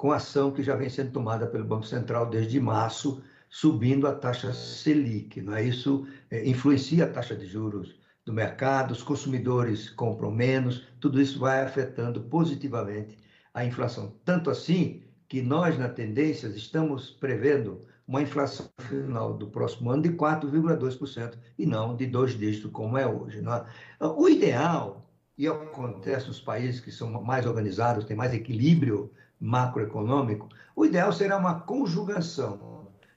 com 0.00 0.12
a 0.12 0.16
ação 0.16 0.50
que 0.50 0.62
já 0.62 0.74
vem 0.74 0.88
sendo 0.88 1.12
tomada 1.12 1.46
pelo 1.46 1.62
Banco 1.62 1.84
Central 1.84 2.24
desde 2.24 2.58
março, 2.58 3.22
subindo 3.50 4.06
a 4.06 4.14
taxa 4.14 4.50
Selic. 4.50 5.42
Não 5.42 5.54
é? 5.54 5.62
Isso 5.62 6.06
é, 6.30 6.48
influencia 6.48 7.04
a 7.04 7.06
taxa 7.06 7.36
de 7.36 7.44
juros 7.44 8.00
do 8.24 8.32
mercado, 8.32 8.92
os 8.92 9.02
consumidores 9.02 9.90
compram 9.90 10.30
menos, 10.30 10.86
tudo 11.00 11.20
isso 11.20 11.38
vai 11.38 11.60
afetando 11.60 12.18
positivamente 12.22 13.18
a 13.52 13.62
inflação. 13.62 14.14
Tanto 14.24 14.48
assim 14.48 15.02
que 15.28 15.42
nós, 15.42 15.78
na 15.78 15.90
Tendências, 15.90 16.56
estamos 16.56 17.10
prevendo 17.10 17.82
uma 18.08 18.22
inflação 18.22 18.70
final 18.88 19.34
do 19.34 19.48
próximo 19.48 19.90
ano 19.90 20.04
de 20.04 20.12
4,2% 20.12 21.34
e 21.58 21.66
não 21.66 21.94
de 21.94 22.06
dois 22.06 22.38
dígitos 22.38 22.70
como 22.70 22.96
é 22.96 23.06
hoje. 23.06 23.42
Né? 23.42 23.66
O 24.00 24.30
ideal, 24.30 25.06
e 25.36 25.46
acontece 25.46 26.26
nos 26.26 26.40
países 26.40 26.80
que 26.80 26.90
são 26.90 27.10
mais 27.22 27.44
organizados, 27.44 28.06
têm 28.06 28.16
mais 28.16 28.32
equilíbrio 28.32 29.12
macroeconômico, 29.40 30.48
o 30.76 30.84
ideal 30.84 31.12
será 31.12 31.38
uma 31.38 31.60
conjugação 31.60 32.70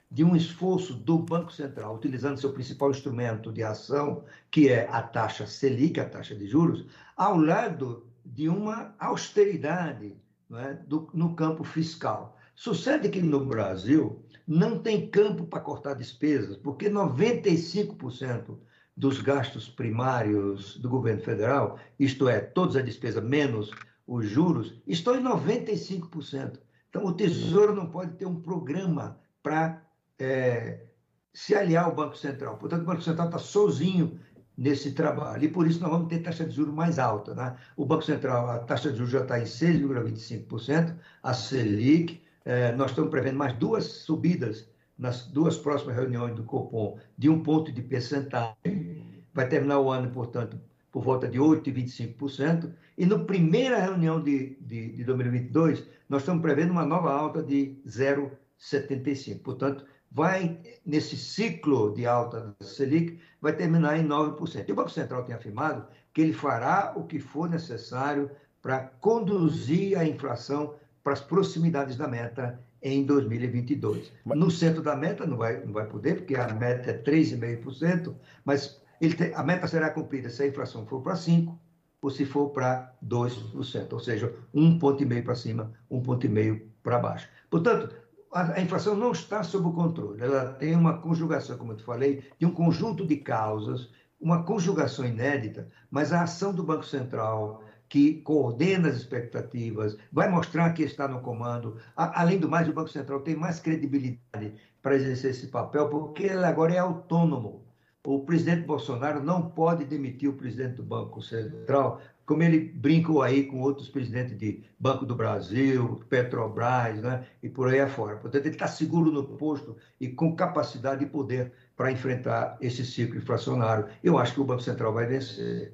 de 0.10 0.24
um 0.24 0.36
esforço 0.36 0.94
do 0.94 1.18
Banco 1.18 1.52
Central, 1.52 1.96
utilizando 1.96 2.40
seu 2.40 2.54
principal 2.54 2.92
instrumento 2.92 3.52
de 3.52 3.64
ação, 3.64 4.24
que 4.52 4.70
é 4.70 4.88
a 4.92 5.02
taxa 5.02 5.48
Selic, 5.48 6.00
a 6.00 6.08
taxa 6.08 6.36
de 6.36 6.48
juros, 6.48 6.86
ao 7.18 7.36
lado 7.36 8.06
de 8.24 8.48
uma 8.48 8.94
austeridade 9.00 10.16
é, 10.54 10.74
do, 10.88 11.10
no 11.14 11.36
campo 11.36 11.64
fiscal. 11.64 12.38
Sucede 12.56 13.10
que 13.10 13.22
no 13.22 13.44
Brasil 13.44 14.24
não 14.48 14.78
tem 14.78 15.10
campo 15.10 15.46
para 15.46 15.60
cortar 15.60 15.96
despesas, 15.96 16.58
porque 16.58 16.90
95% 16.90 18.56
dos 18.96 19.20
gastos 19.20 19.68
primários 19.68 20.78
do 20.78 20.88
governo 20.88 21.24
federal, 21.24 21.80
isto 22.00 22.30
é, 22.30 22.40
todas 22.40 22.76
as 22.76 22.86
despesas 22.86 23.24
menos 23.24 23.72
os 24.06 24.28
juros, 24.28 24.82
estão 24.86 25.16
em 25.16 25.24
95%. 25.24 26.60
Então, 26.90 27.06
o 27.06 27.14
Tesouro 27.14 27.74
não 27.74 27.90
pode 27.90 28.14
ter 28.18 28.26
um 28.26 28.42
programa 28.42 29.20
para 29.42 29.82
é, 30.20 30.86
se 31.34 31.56
aliar 31.56 31.86
ao 31.86 31.96
Banco 31.96 32.18
Central. 32.18 32.58
Portanto, 32.58 32.84
o 32.84 32.86
Banco 32.86 33.02
Central 33.02 33.28
está 33.28 33.40
sozinho 33.40 34.20
nesse 34.56 34.92
trabalho. 34.92 35.44
E 35.44 35.48
por 35.48 35.68
isso 35.68 35.80
nós 35.82 35.90
vamos 35.90 36.08
ter 36.08 36.20
taxa 36.20 36.46
de 36.46 36.56
juros 36.56 36.74
mais 36.74 37.00
alta. 37.00 37.34
Né? 37.34 37.56
O 37.76 37.86
Banco 37.86 38.04
Central, 38.04 38.50
a 38.50 38.60
taxa 38.60 38.92
de 38.92 38.98
juros 38.98 39.12
já 39.12 39.22
está 39.22 39.40
em 39.40 39.44
6,25%, 39.44 40.96
a 41.24 41.34
Selic, 41.34 42.22
é, 42.46 42.74
nós 42.74 42.92
estamos 42.92 43.10
prevendo 43.10 43.38
mais 43.38 43.54
duas 43.54 43.86
subidas 43.86 44.70
nas 44.98 45.26
duas 45.26 45.58
próximas 45.58 45.96
reuniões 45.96 46.36
do 46.36 46.44
Copom 46.44 47.00
de 47.18 47.30
um 47.30 47.42
ponto 47.42 47.72
de 47.72 47.82
percentagem. 47.82 49.26
Vai 49.34 49.48
terminar 49.48 49.80
o 49.80 49.90
ano, 49.90 50.12
portanto, 50.12 50.60
por 50.94 51.04
volta 51.04 51.28
de 51.28 51.40
8,25%. 51.40 52.72
E 52.96 53.06
na 53.08 53.18
primeira 53.18 53.80
reunião 53.80 54.22
de, 54.22 54.56
de, 54.62 54.92
de 54.92 55.04
2022, 55.04 55.84
nós 56.08 56.22
estamos 56.22 56.44
prevendo 56.44 56.70
uma 56.70 56.86
nova 56.86 57.12
alta 57.12 57.42
de 57.42 57.76
0,75%. 57.88 59.42
Portanto, 59.42 59.86
vai, 60.12 60.60
nesse 60.86 61.18
ciclo 61.18 61.92
de 61.96 62.06
alta 62.06 62.56
da 62.60 62.66
Selic, 62.66 63.20
vai 63.42 63.54
terminar 63.54 63.98
em 63.98 64.08
9%. 64.08 64.70
E 64.70 64.72
o 64.72 64.76
Banco 64.76 64.92
Central 64.92 65.24
tem 65.24 65.36
afirmado 65.36 65.88
que 66.14 66.22
ele 66.22 66.32
fará 66.32 66.94
o 66.96 67.06
que 67.06 67.20
for 67.20 67.50
necessário 67.50 68.30
para 68.62 68.82
conduzir 69.02 69.98
a 69.98 70.08
inflação 70.08 70.76
para 71.04 71.14
as 71.14 71.22
proximidades 71.22 71.98
da 71.98 72.08
meta 72.08 72.62
em 72.84 73.04
2022. 73.04 74.12
Mas... 74.24 74.38
No 74.38 74.52
centro 74.52 74.84
da 74.84 74.96
meta 74.96 75.26
não 75.26 75.38
vai, 75.38 75.66
não 75.66 75.74
vai 75.74 75.88
poder, 75.88 76.18
porque 76.18 76.36
a 76.36 76.54
meta 76.54 76.92
é 76.92 76.98
3,5%, 77.02 78.14
mas 78.46 78.83
tem, 79.10 79.34
a 79.34 79.44
meta 79.44 79.68
será 79.68 79.90
cumprida 79.90 80.30
se 80.30 80.44
a 80.44 80.48
inflação 80.48 80.86
for 80.86 81.02
para 81.02 81.14
5% 81.14 81.58
ou 82.02 82.10
se 82.10 82.26
for 82.26 82.50
para 82.50 82.94
2%, 83.04 83.94
ou 83.94 84.00
seja, 84.00 84.36
um 84.54 84.78
ponto 84.78 85.02
e 85.02 85.06
meio 85.06 85.24
para 85.24 85.36
cima, 85.36 85.72
um 85.90 86.02
ponto 86.02 86.26
e 86.26 86.30
meio 86.30 86.70
para 86.84 87.00
baixo. 87.00 87.30
Portanto, 87.50 87.96
a, 88.34 88.54
a 88.54 88.62
inflação 88.62 88.94
não 88.94 89.14
está 89.14 89.42
sob 89.42 89.74
controle, 89.74 90.22
ela 90.22 90.54
tem 90.54 90.76
uma 90.76 90.98
conjugação, 90.98 91.58
como 91.58 91.72
eu 91.72 91.78
te 91.78 91.84
falei, 91.84 92.24
de 92.38 92.46
um 92.46 92.52
conjunto 92.52 93.08
de 93.08 93.16
causas, 93.18 93.90
uma 94.20 94.44
conjugação 94.44 95.06
inédita, 95.06 95.70
mas 95.90 96.12
a 96.12 96.24
ação 96.24 96.54
do 96.54 96.64
Banco 96.64 96.86
Central, 96.86 97.64
que 97.88 98.22
coordena 98.22 98.90
as 98.90 98.96
expectativas, 98.96 99.98
vai 100.12 100.30
mostrar 100.30 100.72
que 100.72 100.84
está 100.84 101.08
no 101.08 101.22
comando. 101.22 101.78
Além 101.96 102.40
do 102.40 102.50
mais, 102.50 102.68
o 102.68 102.74
Banco 102.74 102.90
Central 102.90 103.22
tem 103.22 103.36
mais 103.36 103.60
credibilidade 103.60 104.54
para 104.82 104.96
exercer 104.96 105.32
esse 105.32 105.48
papel, 105.48 105.90
porque 105.90 106.24
ele 106.24 106.44
agora 106.44 106.74
é 106.74 106.80
autônomo. 106.80 107.64
O 108.06 108.20
presidente 108.20 108.66
Bolsonaro 108.66 109.24
não 109.24 109.50
pode 109.50 109.86
demitir 109.86 110.30
o 110.30 110.34
presidente 110.34 110.76
do 110.76 110.84
Banco 110.84 111.22
Central, 111.22 112.02
como 112.26 112.44
ele 112.44 112.60
brincou 112.60 113.22
aí 113.22 113.46
com 113.46 113.62
outros 113.62 113.90
presidentes 113.90 114.38
de 114.38 114.64
Banco 114.78 115.06
do 115.06 115.16
Brasil, 115.16 116.04
Petrobras, 116.10 117.02
né, 117.02 117.26
e 117.42 117.48
por 117.48 117.70
aí 117.70 117.80
afora. 117.80 118.18
Portanto, 118.18 118.46
ele 118.46 118.56
está 118.56 118.68
seguro 118.68 119.10
no 119.10 119.24
posto 119.24 119.78
e 120.00 120.10
com 120.10 120.36
capacidade 120.36 121.04
e 121.04 121.08
poder 121.08 121.54
para 121.78 121.92
enfrentar 121.92 122.58
esse 122.60 122.86
ciclo 122.86 123.18
inflacionário. 123.18 123.88
Eu 124.04 124.18
acho 124.18 124.34
que 124.34 124.42
o 124.42 124.46
Banco 124.46 124.62
Central 124.62 124.94
vai 124.94 125.06
vencer. 125.06 125.74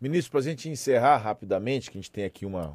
Ministro, 0.00 0.30
para 0.30 0.40
a 0.40 0.44
gente 0.44 0.68
encerrar 0.68 1.16
rapidamente, 1.18 1.90
que 1.90 1.98
a 1.98 2.00
gente 2.00 2.10
tem 2.10 2.24
aqui 2.24 2.46
uma, 2.46 2.70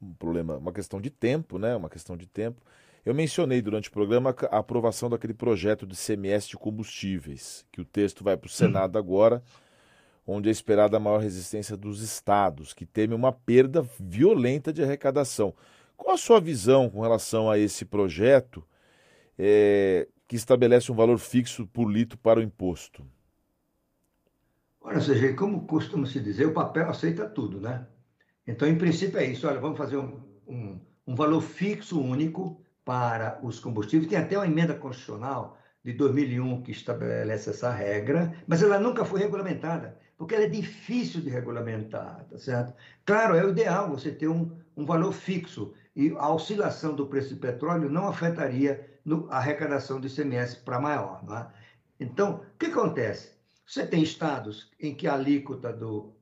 um, 0.00 0.12
problema, 0.14 0.56
uma 0.56 0.72
questão 0.72 1.00
de 1.00 1.10
tempo, 1.10 1.58
né? 1.58 1.74
Uma 1.74 1.88
questão 1.88 2.16
de 2.16 2.26
tempo. 2.26 2.60
Eu 3.06 3.14
mencionei 3.14 3.62
durante 3.62 3.88
o 3.88 3.92
programa 3.92 4.34
a 4.50 4.58
aprovação 4.58 5.08
daquele 5.08 5.32
projeto 5.32 5.86
de 5.86 5.96
CMS 5.96 6.48
de 6.48 6.56
combustíveis, 6.56 7.64
que 7.70 7.80
o 7.80 7.84
texto 7.84 8.24
vai 8.24 8.36
para 8.36 8.48
o 8.48 8.50
Senado 8.50 8.98
agora, 8.98 9.44
onde 10.26 10.48
é 10.48 10.52
esperada 10.52 10.96
a 10.96 11.00
maior 11.00 11.20
resistência 11.20 11.76
dos 11.76 12.02
estados, 12.02 12.74
que 12.74 12.84
temem 12.84 13.16
uma 13.16 13.30
perda 13.30 13.88
violenta 14.00 14.72
de 14.72 14.82
arrecadação. 14.82 15.54
Qual 15.96 16.16
a 16.16 16.18
sua 16.18 16.40
visão 16.40 16.90
com 16.90 17.00
relação 17.00 17.48
a 17.48 17.56
esse 17.56 17.84
projeto 17.84 18.66
é, 19.38 20.08
que 20.26 20.34
estabelece 20.34 20.90
um 20.90 20.96
valor 20.96 21.18
fixo 21.18 21.64
por 21.64 21.88
litro 21.88 22.18
para 22.18 22.40
o 22.40 22.42
imposto? 22.42 23.06
Olha, 24.80 25.00
seja, 25.00 25.32
como 25.34 25.64
costuma 25.64 26.06
se 26.06 26.18
dizer, 26.18 26.46
o 26.46 26.52
papel 26.52 26.90
aceita 26.90 27.24
tudo, 27.28 27.60
né? 27.60 27.86
Então, 28.44 28.66
em 28.66 28.76
princípio, 28.76 29.20
é 29.20 29.26
isso. 29.26 29.46
Olha, 29.46 29.60
vamos 29.60 29.78
fazer 29.78 29.96
um, 29.96 30.20
um, 30.44 30.80
um 31.06 31.14
valor 31.14 31.40
fixo 31.40 32.00
único 32.00 32.65
para 32.86 33.40
os 33.42 33.58
combustíveis. 33.58 34.08
Tem 34.08 34.16
até 34.16 34.38
uma 34.38 34.46
emenda 34.46 34.72
constitucional 34.72 35.58
de 35.84 35.92
2001 35.92 36.62
que 36.62 36.70
estabelece 36.70 37.50
essa 37.50 37.70
regra, 37.70 38.32
mas 38.46 38.62
ela 38.62 38.78
nunca 38.78 39.04
foi 39.04 39.20
regulamentada, 39.20 39.98
porque 40.16 40.36
ela 40.36 40.44
é 40.44 40.48
difícil 40.48 41.20
de 41.20 41.28
regulamentar, 41.28 42.24
tá 42.30 42.38
certo? 42.38 42.72
Claro, 43.04 43.34
é 43.34 43.44
o 43.44 43.50
ideal 43.50 43.90
você 43.90 44.12
ter 44.12 44.28
um, 44.28 44.56
um 44.76 44.86
valor 44.86 45.12
fixo 45.12 45.74
e 45.96 46.14
a 46.16 46.32
oscilação 46.32 46.94
do 46.94 47.08
preço 47.08 47.34
do 47.34 47.40
petróleo 47.40 47.90
não 47.90 48.08
afetaria 48.08 48.88
no, 49.04 49.26
a 49.30 49.38
arrecadação 49.38 50.00
do 50.00 50.06
ICMS 50.06 50.58
para 50.64 50.80
maior, 50.80 51.24
não 51.24 51.36
é? 51.36 51.48
Então, 51.98 52.36
o 52.54 52.58
que 52.58 52.66
acontece? 52.66 53.32
Você 53.66 53.84
tem 53.84 54.02
estados 54.02 54.70
em 54.78 54.94
que 54.94 55.08
a 55.08 55.14
alíquota 55.14 55.72
do, 55.72 56.12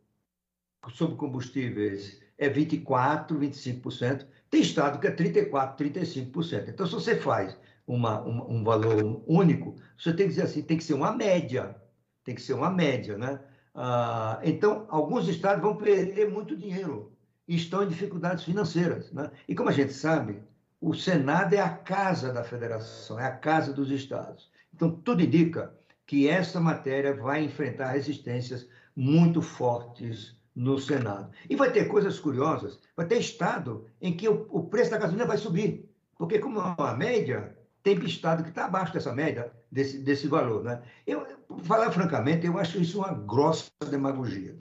sobre 0.89 1.17
combustíveis 1.17 2.24
é 2.39 2.49
24%, 2.49 3.29
25%, 3.29 4.27
tem 4.51 4.61
estado 4.61 4.99
que 4.99 5.07
é 5.07 5.15
34%, 5.15 5.77
35%. 5.77 6.69
Então, 6.69 6.87
se 6.87 6.93
você 6.93 7.17
faz 7.17 7.57
uma, 7.87 8.21
uma, 8.23 8.45
um 8.47 8.65
valor 8.65 9.23
único, 9.27 9.77
você 9.99 10.13
tem 10.13 10.27
que 10.27 10.35
dizer 10.35 10.43
assim, 10.43 10.63
tem 10.63 10.77
que 10.77 10.85
ser 10.85 10.95
uma 10.95 11.13
média, 11.13 11.77
tem 12.25 12.35
que 12.35 12.43
ser 12.43 12.55
uma 12.55 12.71
média, 12.71 13.19
né? 13.19 13.41
Ah, 13.75 14.41
então, 14.45 14.87
alguns 14.89 15.29
estados 15.29 15.63
vão 15.63 15.77
perder 15.77 16.31
muito 16.31 16.57
dinheiro 16.57 17.13
e 17.47 17.57
estão 17.57 17.83
em 17.83 17.89
dificuldades 17.89 18.45
financeiras, 18.45 19.13
né? 19.13 19.31
E 19.49 19.55
como 19.55 19.69
a 19.69 19.73
gente 19.73 19.93
sabe, 19.93 20.43
o 20.81 20.95
Senado 20.95 21.55
é 21.55 21.61
a 21.61 21.71
casa 21.71 22.33
da 22.33 22.45
federação, 22.45 23.19
é 23.19 23.27
a 23.27 23.37
casa 23.37 23.73
dos 23.73 23.91
estados. 23.91 24.51
Então, 24.73 24.91
tudo 24.91 25.23
indica 25.23 25.75
que 26.07 26.29
essa 26.29 26.61
matéria 26.61 27.15
vai 27.15 27.43
enfrentar 27.45 27.93
resistências 27.93 28.69
muito 28.95 29.41
fortes 29.43 30.37
no 30.55 30.79
Senado. 30.79 31.31
E 31.49 31.57
vai 31.57 31.73
ter 31.73 31.87
coisas 31.87 32.19
curiosas, 32.21 32.79
vai 32.97 33.07
ter 33.07 33.19
estado 33.19 33.87
em 34.01 34.17
que 34.17 34.29
o, 34.29 34.47
o 34.51 34.65
preço 34.65 34.91
da 34.91 34.99
gasolina 34.99 35.27
vai 35.27 35.37
subir, 35.37 35.89
porque 36.17 36.39
como 36.39 36.61
é 36.61 36.75
uma 36.79 36.95
média, 36.95 37.57
tem 37.83 37.99
estado 38.05 38.43
que 38.43 38.49
está 38.49 38.65
abaixo 38.65 38.95
dessa 38.95 39.13
média, 39.13 39.53
desse, 39.71 39.99
desse 39.99 40.27
valor. 40.27 40.65
Né? 40.65 40.81
Eu, 41.07 41.27
falar 41.65 41.91
francamente, 41.91 42.47
eu 42.47 42.59
acho 42.59 42.81
isso 42.81 42.99
uma 42.99 43.13
grossa 43.13 43.71
demagogia. 43.91 44.57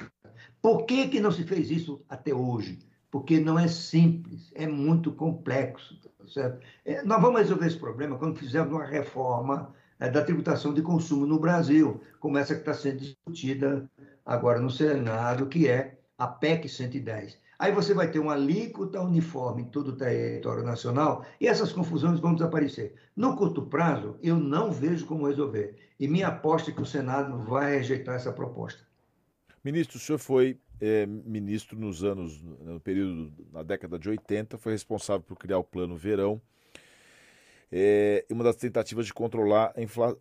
Por 0.62 0.86
que, 0.86 1.08
que 1.08 1.20
não 1.20 1.32
se 1.32 1.44
fez 1.44 1.70
isso 1.72 2.04
até 2.10 2.34
hoje? 2.34 2.80
Porque 3.10 3.40
não 3.40 3.60
é 3.60 3.68
simples, 3.68 4.52
é 4.56 4.68
muito 4.68 5.12
complexo. 5.12 6.00
Tá 6.02 6.28
certo? 6.28 6.66
É, 6.84 7.04
nós 7.04 7.22
vamos 7.22 7.42
resolver 7.42 7.68
esse 7.68 7.78
problema 7.78 8.18
quando 8.18 8.40
fizermos 8.40 8.74
uma 8.74 8.86
reforma 8.86 9.74
é, 10.00 10.10
da 10.10 10.24
tributação 10.24 10.74
de 10.74 10.82
consumo 10.82 11.26
no 11.26 11.40
Brasil, 11.40 12.02
como 12.20 12.38
essa 12.38 12.54
que 12.54 12.62
está 12.62 12.74
sendo 12.74 13.00
discutida 13.00 13.90
agora 14.26 14.60
no 14.60 14.70
Senado, 14.70 15.48
que 15.48 15.68
é 15.68 15.98
a 16.18 16.28
PEC 16.28 16.70
110. 16.70 17.38
Aí 17.58 17.72
você 17.72 17.94
vai 17.94 18.10
ter 18.10 18.20
uma 18.20 18.34
alíquota 18.34 19.02
uniforme 19.02 19.62
em 19.62 19.66
todo 19.66 19.90
o 19.90 19.96
território 19.96 20.64
nacional 20.64 21.26
e 21.40 21.48
essas 21.48 21.72
confusões 21.72 22.20
vão 22.20 22.34
desaparecer. 22.34 22.96
No 23.16 23.38
curto 23.38 23.62
prazo, 23.62 24.18
eu 24.22 24.36
não 24.36 24.72
vejo 24.72 25.06
como 25.06 25.28
resolver. 25.28 25.78
E 26.00 26.08
minha 26.08 26.28
aposta 26.28 26.72
é 26.72 26.74
que 26.74 26.82
o 26.82 26.86
Senado 26.86 27.38
vai 27.38 27.78
rejeitar 27.78 28.16
essa 28.16 28.34
proposta. 28.34 28.82
Ministro, 29.64 29.98
o 29.98 30.00
senhor 30.00 30.18
foi 30.18 30.60
é, 30.82 31.06
ministro 31.06 31.80
nos 31.80 32.04
anos, 32.04 32.42
no 32.42 32.80
período, 32.80 33.32
na 33.54 33.64
década 33.64 33.98
de 33.98 34.10
80, 34.10 34.58
foi 34.58 34.74
responsável 34.74 35.22
por 35.22 35.38
criar 35.38 35.58
o 35.58 35.64
Plano 35.64 35.96
Verão 35.96 36.42
é 37.76 38.24
uma 38.30 38.44
das 38.44 38.56
tentativas 38.56 39.08
de 39.08 39.14
controlar 39.14 39.74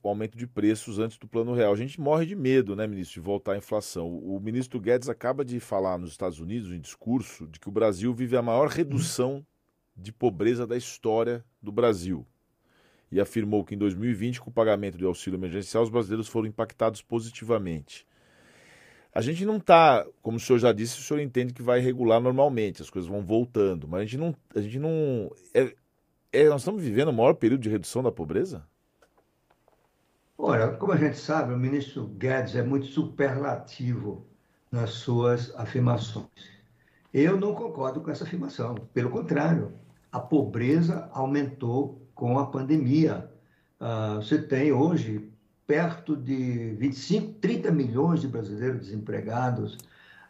o 0.03 0.09
aumento 0.09 0.39
de 0.39 0.47
preços 0.47 0.99
antes 0.99 1.19
do 1.19 1.29
plano 1.29 1.53
real. 1.53 1.75
A 1.75 1.77
gente 1.77 2.01
morre 2.01 2.25
de 2.25 2.35
medo, 2.35 2.75
né, 2.75 2.87
ministro, 2.87 3.21
de 3.21 3.27
voltar 3.27 3.53
à 3.53 3.59
inflação. 3.59 4.09
O 4.09 4.41
ministro 4.41 4.81
Guedes 4.81 5.11
acaba 5.11 5.45
de 5.45 5.61
falar 5.61 5.99
nos 5.99 6.13
Estados 6.13 6.41
Unidos, 6.41 6.73
em 6.73 6.81
discurso, 6.81 7.47
de 7.47 7.61
que 7.61 7.69
o 7.69 7.73
Brasil 7.73 8.15
vive 8.15 8.39
a 8.39 8.43
maior 8.43 8.69
redução 8.69 9.45
de 9.95 10.11
pobreza 10.11 10.67
da 10.67 10.79
história 10.79 11.45
do 11.61 11.71
Brasil. 11.71 12.27
e 13.11 13.21
afirmou 13.21 13.63
que 13.63 13.75
em 13.75 13.79
2020, 13.79 14.41
com 14.41 14.49
o 14.49 14.53
pagamento 14.53 14.97
do 14.97 15.07
auxílio 15.07 15.37
emergencial, 15.37 15.83
os 15.83 15.91
brasileiros 15.91 16.29
foram 16.29 16.49
impactados 16.49 17.03
positivamente. 17.03 18.07
A 19.15 19.21
gente 19.21 19.45
não 19.45 19.59
está, 19.59 20.07
como 20.23 20.39
o 20.39 20.41
senhor 20.41 20.59
já 20.59 20.73
disse, 20.73 20.99
o 20.99 21.03
senhor 21.03 21.21
entende 21.21 21.53
que 21.53 21.61
vai 21.61 21.81
regular 21.81 22.19
normalmente, 22.19 22.81
as 22.81 22.89
coisas 22.89 23.11
vão 23.11 23.23
voltando, 23.23 23.87
mas 23.87 24.01
a 24.01 24.05
gente 24.05 24.17
não. 24.17 24.35
A 24.57 24.61
gente 24.63 24.79
não 24.79 25.31
é, 25.53 25.75
é, 26.33 26.49
nós 26.49 26.63
estamos 26.63 26.83
vivendo 26.83 27.09
o 27.09 27.13
maior 27.13 27.35
período 27.35 27.61
de 27.61 27.69
redução 27.69 28.03
da 28.03 28.11
pobreza? 28.11 28.65
Olha, 30.39 30.69
como 30.73 30.93
a 30.93 30.97
gente 30.97 31.19
sabe, 31.19 31.53
o 31.53 31.59
ministro 31.59 32.07
Guedes 32.07 32.57
é 32.57 32.63
muito 32.63 32.87
superlativo 32.87 34.27
nas 34.71 34.91
suas 34.91 35.55
afirmações. 35.55 36.27
Eu 37.13 37.39
não 37.39 37.55
concordo 37.55 38.01
com 38.01 38.11
essa 38.11 38.25
afirmação. 38.25 38.75
Pelo 38.95 39.11
contrário, 39.11 39.73
a 40.11 40.19
pobreza 40.19 41.09
aumentou 41.13 42.03
com 42.15 42.39
a 42.39 42.47
pandemia. 42.47 43.31
Uh, 43.79 44.17
você 44.17 44.41
tem 44.41 44.73
hoje 44.73 45.31
perto 45.67 46.17
de 46.17 46.75
25, 46.79 47.35
30 47.35 47.71
milhões 47.71 48.21
de 48.21 48.29
brasileiros 48.29 48.87
desempregados. 48.87 49.79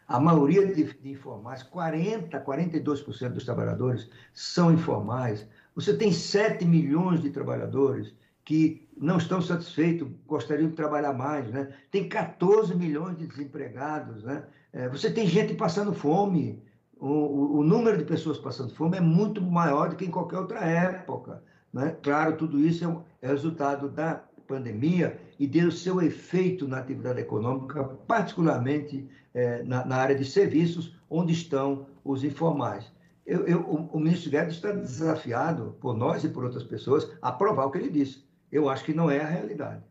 A 0.07 0.19
maioria 0.19 0.73
de 0.73 1.09
informais, 1.09 1.63
40, 1.63 2.39
42% 2.39 3.29
dos 3.29 3.45
trabalhadores 3.45 4.09
são 4.33 4.73
informais. 4.73 5.47
Você 5.75 5.95
tem 5.95 6.11
7 6.11 6.65
milhões 6.65 7.21
de 7.21 7.29
trabalhadores 7.29 8.13
que 8.45 8.87
não 8.97 9.17
estão 9.17 9.41
satisfeitos, 9.41 10.07
gostariam 10.27 10.69
de 10.69 10.75
trabalhar 10.75 11.13
mais, 11.13 11.49
né? 11.49 11.73
Tem 11.89 12.07
14 12.07 12.75
milhões 12.75 13.17
de 13.17 13.25
desempregados, 13.25 14.23
né? 14.23 14.43
É, 14.71 14.89
você 14.89 15.09
tem 15.11 15.27
gente 15.27 15.53
passando 15.55 15.93
fome. 15.93 16.61
O, 16.99 17.07
o, 17.07 17.57
o, 17.57 17.63
número 17.63 17.97
de 17.97 18.05
pessoas 18.05 18.37
passando 18.37 18.73
fome 18.73 18.97
é 18.97 19.01
muito 19.01 19.41
maior 19.41 19.89
do 19.89 19.95
que 19.95 20.05
em 20.05 20.11
qualquer 20.11 20.39
outra 20.39 20.59
época, 20.59 21.43
né? 21.71 21.95
Claro, 22.01 22.37
tudo 22.37 22.59
isso 22.59 22.85
é, 23.21 23.27
é 23.27 23.27
resultado 23.27 23.89
da 23.89 24.23
pandemia 24.47 25.19
e 25.39 25.47
deu 25.47 25.71
seu 25.71 26.01
efeito 26.01 26.67
na 26.67 26.79
atividade 26.79 27.19
econômica, 27.19 27.83
particularmente 28.07 29.07
é, 29.33 29.63
na, 29.63 29.85
na, 29.85 29.95
área 29.97 30.15
de 30.15 30.25
serviços, 30.25 30.95
onde 31.09 31.33
estão 31.33 31.87
os 32.03 32.23
informais. 32.23 32.91
Eu, 33.25 33.47
eu, 33.47 33.61
o, 33.61 33.97
o 33.97 33.99
ministro 33.99 34.29
Guedes 34.29 34.55
está 34.55 34.71
desafiado 34.71 35.77
por 35.79 35.95
nós 35.95 36.23
e 36.23 36.29
por 36.29 36.43
outras 36.43 36.63
pessoas 36.63 37.09
a 37.21 37.31
provar 37.31 37.65
o 37.65 37.71
que 37.71 37.77
ele 37.77 37.89
disse. 37.89 38.25
Eu 38.51 38.69
acho 38.69 38.83
que 38.83 38.93
não 38.93 39.09
é 39.09 39.21
a 39.21 39.27
realidade. 39.27 39.83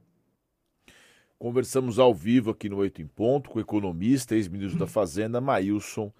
Conversamos 1.38 1.98
ao 1.98 2.14
vivo 2.14 2.50
aqui 2.50 2.68
no 2.68 2.76
Oito 2.76 3.02
em 3.02 3.06
Ponto 3.06 3.50
com 3.50 3.58
o 3.58 3.62
economista, 3.62 4.36
ex-ministro 4.36 4.78
da 4.78 4.86
Fazenda, 4.86 5.40
Maílson 5.40 6.12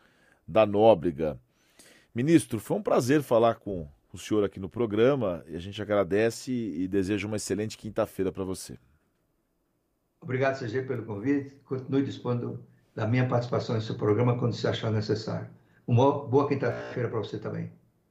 da 0.49 0.67
Nóbrega. 0.67 1.39
Ministro, 2.15 2.59
foi 2.59 2.77
um 2.77 2.83
prazer 2.83 3.23
falar 3.23 3.55
com 3.55 3.89
o 4.13 4.19
senhor 4.19 4.45
aqui 4.45 4.59
no 4.59 4.69
programa 4.69 5.45
e 5.47 5.55
a 5.55 5.59
gente 5.59 5.81
agradece 5.81 6.53
e 6.53 6.89
deseja 6.89 7.27
uma 7.27 7.37
excelente 7.37 7.79
quinta-feira 7.79 8.33
para 8.33 8.45
você. 8.45 8.79
Obrigado, 10.21 10.59
CG, 10.59 10.83
pelo 10.83 11.05
convite. 11.05 11.57
Continue 11.65 12.05
dispondo 12.05 12.65
da 12.95 13.07
minha 13.07 13.27
participação 13.27 13.75
nesse 13.75 13.95
programa 13.95 14.39
quando 14.39 14.55
se 14.55 14.67
achar 14.67 14.91
necessário. 14.91 15.49
Uma 15.93 16.27
boa 16.27 16.49
quinta-feira 16.49 17.09
para 17.11 17.19
você 17.19 17.39
também. 17.39 17.71